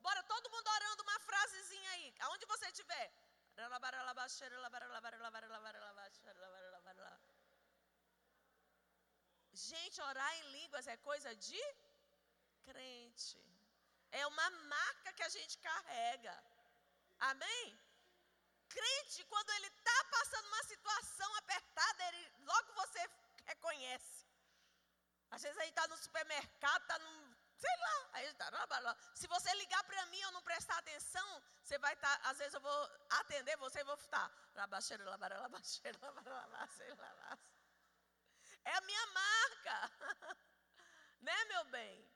[0.00, 2.14] Bora, todo mundo orando uma frasezinha aí.
[2.20, 3.06] Aonde você estiver.
[9.52, 11.62] Gente, orar em línguas é coisa de
[12.64, 13.42] crente.
[14.10, 16.34] É uma marca que a gente carrega.
[17.20, 17.80] Amém?
[18.68, 23.08] Crente, quando ele está passando uma situação apertada, ele, logo você
[23.44, 24.26] reconhece.
[25.30, 27.34] Às vezes aí está no supermercado, está no.
[27.56, 28.96] Sei lá, aí está.
[29.14, 32.18] Se você ligar para mim ou não prestar atenção, você vai estar.
[32.18, 34.30] Tá, às vezes eu vou atender você e vou estar.
[38.64, 39.90] É a minha marca.
[41.20, 42.14] né, meu bem?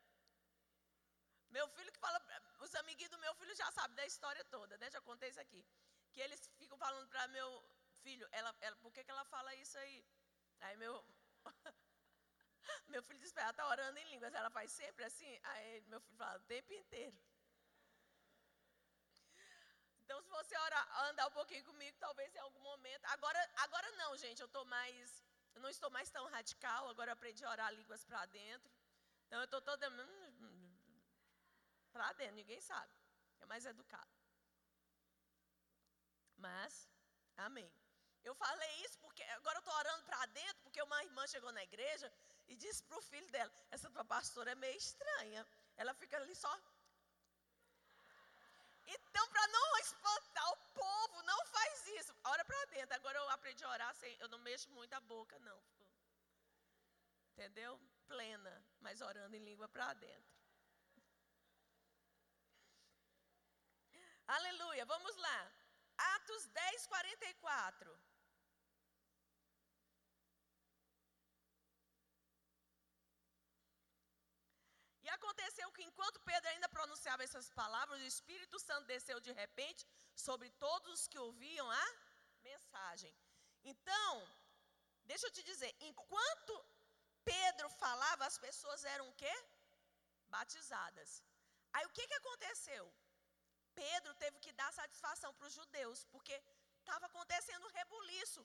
[1.50, 2.20] Meu filho que fala,
[2.58, 4.90] os amiguinhos do meu filho já sabem da história toda, né?
[4.90, 5.64] Já contei isso aqui.
[6.12, 7.50] Que eles ficam falando para meu
[8.02, 10.04] filho, ela, ela, por que, que ela fala isso aí?
[10.60, 10.94] Aí meu,
[12.88, 15.38] meu filho diz, ela está orando em línguas, ela faz sempre assim.
[15.44, 17.16] Aí meu filho fala, o tempo inteiro.
[20.08, 20.54] Então, se você
[21.10, 23.04] andar um pouquinho comigo, talvez em algum momento.
[23.16, 25.22] Agora, agora não, gente, eu estou mais,
[25.54, 26.88] eu não estou mais tão radical.
[26.88, 28.70] Agora eu aprendi a orar línguas para dentro.
[29.26, 29.90] Então eu estou toda
[31.98, 32.92] para dentro, ninguém sabe.
[33.40, 34.12] É mais educado.
[36.46, 36.88] Mas,
[37.36, 37.68] amém.
[38.28, 41.62] Eu falei isso porque agora eu estou orando para dentro, porque uma irmã chegou na
[41.68, 42.08] igreja
[42.46, 45.44] e disse para o filho dela: Essa tua pastora é meio estranha.
[45.76, 46.54] Ela fica ali só.
[48.86, 52.14] Então, para não espantar o povo não faz isso.
[52.32, 52.94] Ora para dentro.
[52.94, 54.16] Agora eu aprendi a orar sem.
[54.20, 55.60] Eu não mexo muito a boca, não.
[57.32, 57.78] Entendeu?
[58.06, 60.37] Plena, mas orando em língua para dentro.
[64.36, 64.84] Aleluia.
[64.84, 65.38] Vamos lá.
[66.14, 67.98] Atos 10, 44.
[75.02, 79.86] E aconteceu que enquanto Pedro ainda pronunciava essas palavras, o Espírito Santo desceu de repente
[80.14, 81.86] sobre todos os que ouviam a
[82.42, 83.14] mensagem.
[83.64, 84.12] Então,
[85.04, 86.54] deixa eu te dizer, enquanto
[87.24, 89.34] Pedro falava, as pessoas eram o quê?
[90.28, 91.22] Batizadas.
[91.72, 92.84] Aí o que, que aconteceu?
[93.80, 96.34] Pedro teve que dar satisfação para os judeus, porque
[96.80, 98.42] estava acontecendo um rebuliço.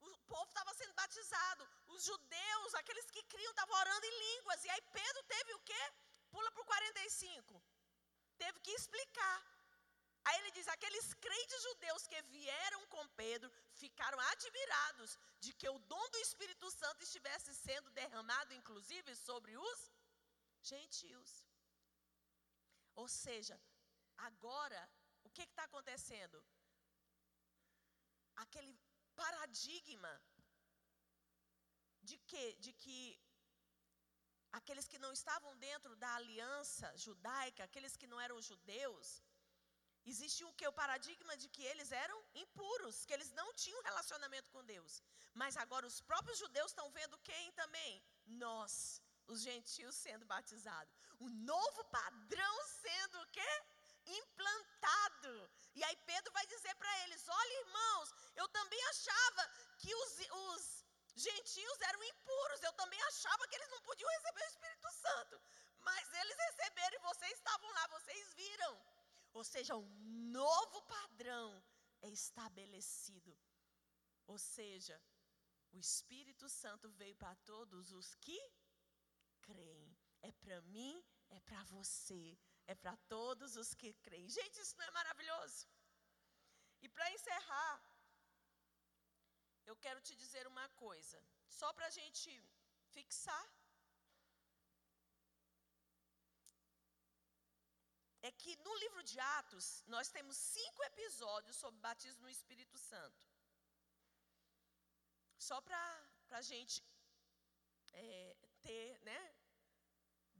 [0.00, 1.68] O povo estava sendo batizado.
[1.94, 4.64] Os judeus, aqueles que criam, estavam orando em línguas.
[4.64, 5.82] E aí Pedro teve o quê?
[6.30, 7.62] Pula para o 45.
[8.42, 9.38] Teve que explicar.
[10.26, 13.50] Aí ele diz: aqueles crentes judeus que vieram com Pedro
[13.82, 19.80] ficaram admirados de que o dom do Espírito Santo estivesse sendo derramado, inclusive, sobre os
[20.72, 21.30] gentios.
[22.94, 23.56] Ou seja,
[24.18, 24.80] agora,
[25.24, 26.42] o que está acontecendo?
[28.36, 28.74] Aquele
[29.14, 30.12] paradigma
[32.02, 32.98] de que, de que
[34.58, 39.22] aqueles que não estavam dentro da aliança judaica, aqueles que não eram judeus,
[40.04, 40.66] existia o que?
[40.66, 45.02] O paradigma de que eles eram impuros, que eles não tinham relacionamento com Deus.
[45.34, 48.02] Mas agora os próprios judeus estão vendo quem também?
[48.26, 50.94] Nós, os gentios sendo batizados.
[51.18, 53.52] O novo padrão sendo o quê?
[54.08, 55.50] Implantado.
[55.74, 59.48] E aí Pedro vai dizer para eles: Olha, irmãos, eu também achava
[59.78, 60.84] que os, os
[61.14, 65.40] gentios eram impuros, eu também achava que eles não podiam receber o Espírito Santo.
[65.80, 68.82] Mas eles receberam e vocês estavam lá, vocês viram.
[69.32, 69.88] Ou seja, um
[70.30, 71.62] novo padrão
[72.02, 73.36] é estabelecido.
[74.26, 75.00] Ou seja,
[75.72, 78.38] o Espírito Santo veio para todos os que
[79.42, 79.96] creem.
[80.22, 82.38] É para mim, é para você
[82.72, 84.28] é para todos os que creem.
[84.38, 85.60] Gente, isso não é maravilhoso?
[86.84, 87.76] E para encerrar,
[89.70, 91.18] eu quero te dizer uma coisa,
[91.60, 92.30] só para a gente
[92.94, 93.46] fixar.
[98.28, 103.26] É que no livro de Atos, nós temos cinco episódios sobre batismo no Espírito Santo.
[105.48, 105.82] Só para
[106.40, 106.82] a gente
[107.92, 109.20] é, ter, né,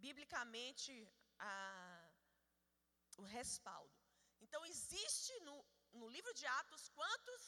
[0.06, 0.92] biblicamente,
[1.38, 1.97] a,
[3.18, 3.96] o respaldo.
[4.44, 5.56] Então, existe no,
[6.00, 7.42] no livro de Atos quantos?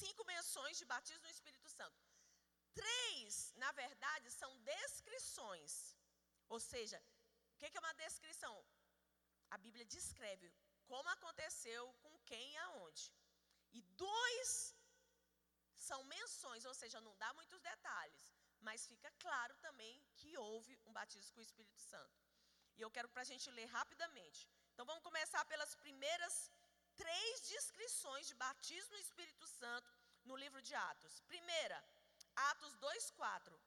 [0.00, 2.00] Cinco menções de batismo no Espírito Santo.
[2.80, 5.72] Três, na verdade, são descrições.
[6.48, 6.98] Ou seja,
[7.52, 8.54] o que é uma descrição?
[9.50, 10.52] A Bíblia descreve
[10.86, 13.12] como aconteceu, com quem e aonde.
[13.72, 14.74] E dois
[15.88, 18.22] são menções, ou seja, não dá muitos detalhes,
[18.60, 22.27] mas fica claro também que houve um batismo com o Espírito Santo.
[22.78, 24.40] E eu quero para a gente ler rapidamente.
[24.72, 26.34] Então vamos começar pelas primeiras
[27.02, 29.92] três descrições de batismo no Espírito Santo
[30.28, 31.20] no livro de Atos.
[31.32, 31.78] Primeira,
[32.50, 33.58] Atos 2:4.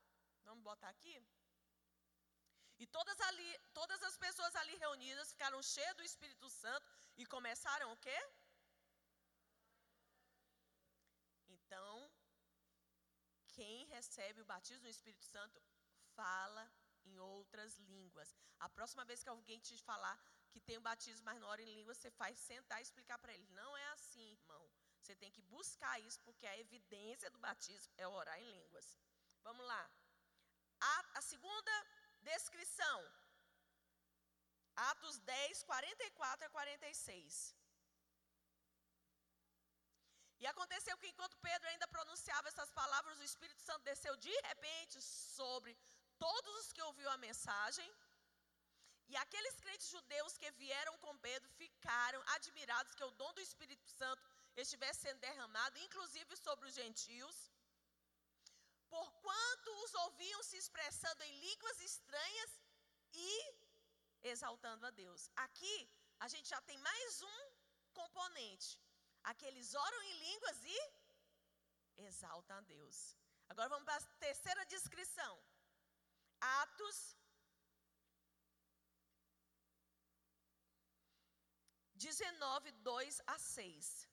[0.48, 1.16] Vamos botar aqui?
[2.84, 3.50] E todas ali,
[3.80, 6.88] todas as pessoas ali reunidas ficaram cheias do Espírito Santo
[7.22, 8.20] e começaram o quê?
[11.56, 12.12] Então,
[13.56, 15.62] quem recebe o batismo no Espírito Santo
[16.16, 16.64] fala
[17.06, 18.36] em outras línguas.
[18.60, 20.18] A próxima vez que alguém te falar
[20.52, 23.34] que tem o batismo, mas não ora em línguas, você faz sentar e explicar para
[23.34, 23.48] ele.
[23.62, 24.64] Não é assim, irmão.
[25.02, 28.88] Você tem que buscar isso, porque a evidência do batismo é orar em línguas.
[29.44, 29.84] Vamos lá.
[30.80, 31.74] A, a segunda
[32.22, 33.00] descrição.
[34.76, 37.56] Atos 10, 44 a 46.
[40.42, 45.00] E aconteceu que enquanto Pedro ainda pronunciava essas palavras, o Espírito Santo desceu de repente
[45.02, 45.78] sobre
[46.24, 47.90] todos os que ouviram a mensagem.
[49.12, 53.88] E aqueles crentes judeus que vieram com Pedro ficaram admirados que o dom do Espírito
[54.00, 54.24] Santo
[54.64, 57.38] estivesse sendo derramado, inclusive sobre os gentios.
[58.94, 62.52] Porquanto os ouviam se expressando em línguas estranhas
[63.14, 63.32] e
[64.34, 65.30] exaltando a Deus.
[65.46, 65.78] Aqui
[66.26, 67.40] a gente já tem mais um
[68.00, 68.70] componente.
[69.32, 70.80] Aqueles oram em línguas e
[72.10, 73.16] exaltam a Deus.
[73.50, 75.34] Agora vamos para a terceira descrição.
[76.42, 77.16] Atos
[82.02, 84.08] 19, 2 a 6.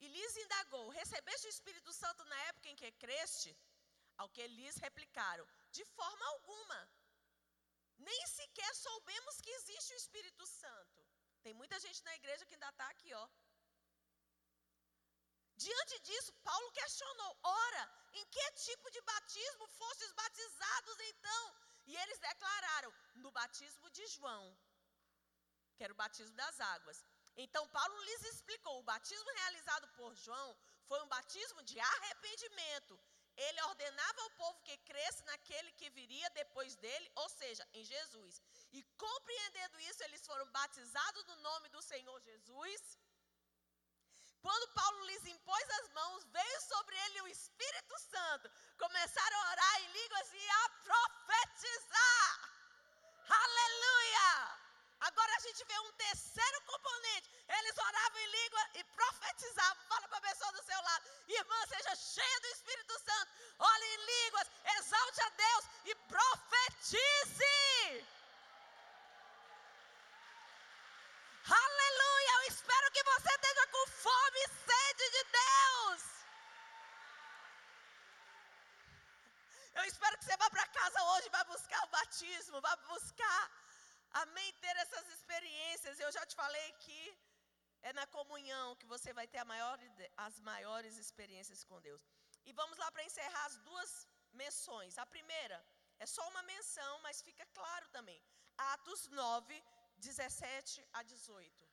[0.00, 3.50] E lhes indagou: Recebeste o Espírito Santo na época em que creste?
[4.16, 6.80] Ao que lhes replicaram: De forma alguma.
[7.98, 11.00] nem sequer soubemos que existe o Espírito Santo.
[11.42, 13.28] Tem muita gente na igreja que ainda está aqui, ó.
[15.64, 17.82] Diante disso, Paulo questionou: ora,
[18.18, 21.44] em que tipo de batismo fostes batizados então?
[21.86, 24.44] E eles declararam: no batismo de João,
[25.76, 27.04] que era o batismo das águas.
[27.36, 30.50] Então Paulo lhes explicou: o batismo realizado por João
[30.88, 32.98] foi um batismo de arrependimento.
[33.36, 38.42] Ele ordenava ao povo que cresce naquele que viria depois dele, ou seja, em Jesus.
[38.72, 42.98] E compreendendo isso, eles foram batizados no nome do Senhor Jesus
[44.42, 48.50] quando Paulo lhes impôs as mãos, veio sobre ele o Espírito Santo.
[48.78, 52.50] Começaram a orar em línguas e a profetizar.
[53.28, 54.60] Aleluia!
[55.00, 57.30] Agora a gente vê um terceiro componente.
[57.48, 59.84] Eles oravam em língua e profetizavam.
[59.88, 61.08] Fala para a pessoa do seu lado.
[61.28, 63.32] Irmã, seja cheia do Espírito Santo.
[63.58, 67.50] Olhe em línguas, exalte a Deus e profetize.
[71.48, 72.32] Aleluia!
[72.34, 76.02] Eu espero que você esteja com fome e sede de Deus.
[79.78, 83.44] Eu espero que você vá para casa hoje, vá buscar o batismo, vá buscar,
[84.22, 86.00] amém, ter essas experiências.
[86.06, 87.00] Eu já te falei que
[87.88, 89.76] é na comunhão que você vai ter maior,
[90.28, 92.02] as maiores experiências com Deus.
[92.48, 93.90] E vamos lá para encerrar as duas
[94.42, 94.98] menções.
[95.04, 95.58] A primeira
[96.04, 98.20] é só uma menção, mas fica claro também.
[98.74, 99.64] Atos 9,
[99.98, 101.69] 17 a 18.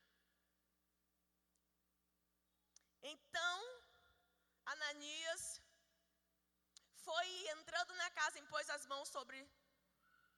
[3.02, 3.58] Então,
[4.66, 5.62] Ananias
[7.06, 9.38] foi entrando na casa, impôs as mãos sobre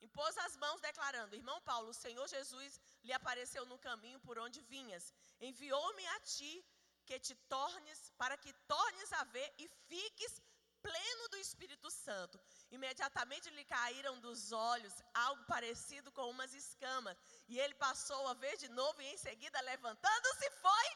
[0.00, 4.60] impôs as mãos declarando: "Irmão Paulo, o Senhor Jesus lhe apareceu no caminho por onde
[4.62, 5.12] vinhas.
[5.40, 6.64] Enviou-me a ti
[7.04, 10.40] que te tornes para que tornes a ver e fiques
[10.82, 12.40] pleno do Espírito Santo.
[12.70, 17.16] Imediatamente lhe caíram dos olhos algo parecido com umas escamas,
[17.48, 20.86] e ele passou a ver de novo, e em seguida, levantando-se, foi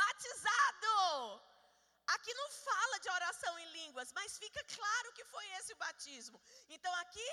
[0.00, 0.94] batizado.
[2.14, 6.40] Aqui não fala de oração em línguas, mas fica claro que foi esse o batismo.
[6.76, 7.28] Então, aqui,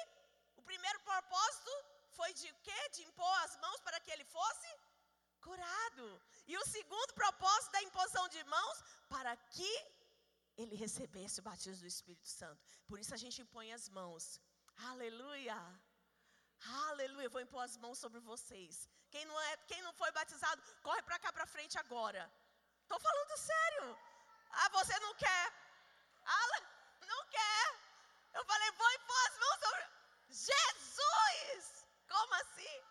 [0.61, 1.74] o primeiro propósito
[2.18, 2.80] foi de quê?
[2.95, 4.70] De impor as mãos para que ele fosse
[5.47, 6.05] curado.
[6.51, 8.78] E o segundo propósito da imposição de mãos,
[9.14, 9.74] para que
[10.61, 12.61] ele recebesse o batismo do Espírito Santo.
[12.89, 14.39] Por isso a gente impõe as mãos.
[14.91, 15.57] Aleluia!
[16.88, 17.30] Aleluia!
[17.30, 18.88] vou impor as mãos sobre vocês.
[19.14, 22.24] Quem não, é, quem não foi batizado, corre para cá para frente agora.
[22.84, 23.97] Estou falando sério.
[24.51, 25.53] Ah, você não quer?
[26.25, 26.61] Ah,
[27.01, 27.75] não quer.
[28.34, 29.88] Eu falei, vou impor as mãos sobre.
[30.29, 31.88] Jesus!
[32.07, 32.84] Como assim?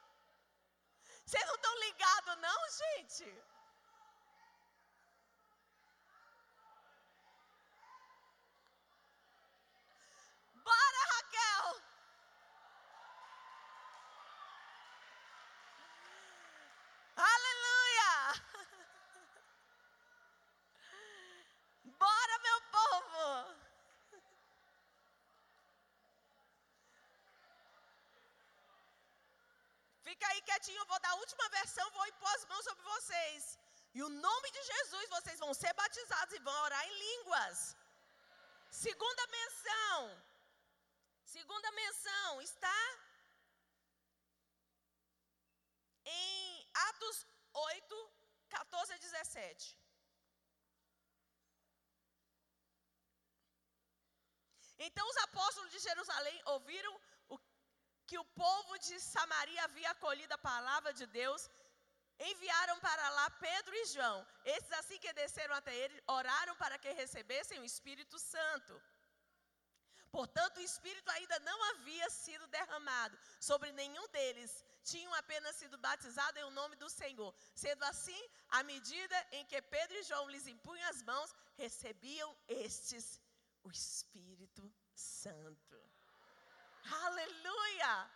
[1.24, 3.42] Vocês não estão ligados, não, gente?
[10.64, 11.82] Bora, Raquel!
[17.16, 18.12] Aleluia!
[21.98, 23.62] Bora, meu povo!
[30.12, 33.42] Fica aí quietinho, eu vou dar a última versão, vou impor as mãos sobre vocês.
[33.96, 37.56] E o nome de Jesus, vocês vão ser batizados e vão orar em línguas.
[38.86, 39.96] Segunda menção.
[41.36, 42.80] Segunda menção está
[46.04, 47.16] em Atos
[47.54, 48.12] 8,
[48.50, 49.78] 14 a 17.
[54.88, 56.94] Então os apóstolos de Jerusalém ouviram
[58.12, 61.42] que o povo de Samaria havia acolhido a palavra de Deus,
[62.30, 64.18] enviaram para lá Pedro e João.
[64.54, 68.74] Esses assim que desceram até ele, oraram para que recebessem o Espírito Santo.
[70.16, 74.52] Portanto, o Espírito ainda não havia sido derramado sobre nenhum deles,
[74.92, 77.32] tinham apenas sido batizados em o nome do Senhor.
[77.54, 78.22] Sendo assim,
[78.58, 81.34] à medida em que Pedro e João lhes impunham as mãos,
[81.64, 83.06] recebiam estes
[83.64, 85.91] o Espírito Santo.
[86.90, 88.10] Aleluia!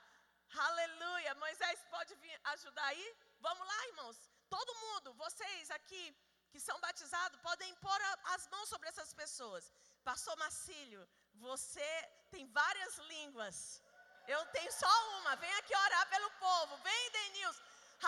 [0.68, 1.34] Aleluia!
[1.34, 3.16] Moisés pode vir ajudar aí?
[3.40, 4.16] Vamos lá, irmãos.
[4.48, 6.16] Todo mundo, vocês aqui
[6.50, 8.00] que são batizados, podem pôr
[8.34, 9.72] as mãos sobre essas pessoas.
[10.04, 11.90] Pastor Marcílio, você
[12.30, 13.82] tem várias línguas.
[14.26, 15.36] Eu tenho só uma.
[15.36, 16.76] Vem aqui orar pelo povo.
[16.78, 17.60] Vem, Denils.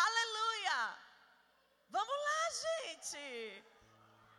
[0.06, 0.98] Aleluia.
[1.90, 3.64] Vamos lá, gente.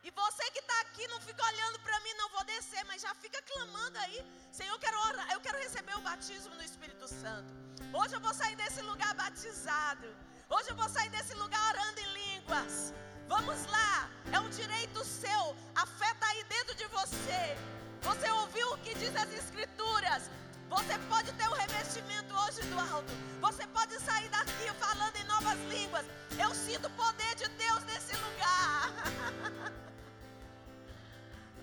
[0.04, 3.14] E você que está aqui, não fica olhando para mim, não vou descer, mas já
[3.16, 4.26] fica clamando aí.
[4.52, 7.54] Senhor, eu quero orar, eu quero receber o batismo do Espírito Santo.
[7.94, 10.08] Hoje eu vou sair desse lugar batizado.
[10.50, 12.94] Hoje eu vou sair desse lugar orando em línguas.
[13.28, 15.56] Vamos lá, é um direito seu.
[15.76, 17.58] A fé está aí dentro de você.
[18.02, 20.30] Você ouviu o que diz as Escrituras?
[20.70, 23.12] Você pode ter o revestimento hoje do alto.
[23.42, 26.06] Você pode sair daqui falando em novas línguas.
[26.38, 29.80] Eu sinto o poder de Deus nesse lugar.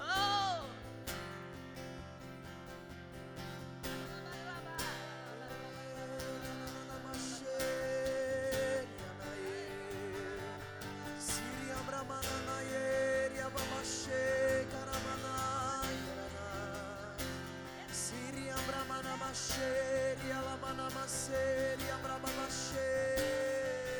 [0.00, 0.45] oh.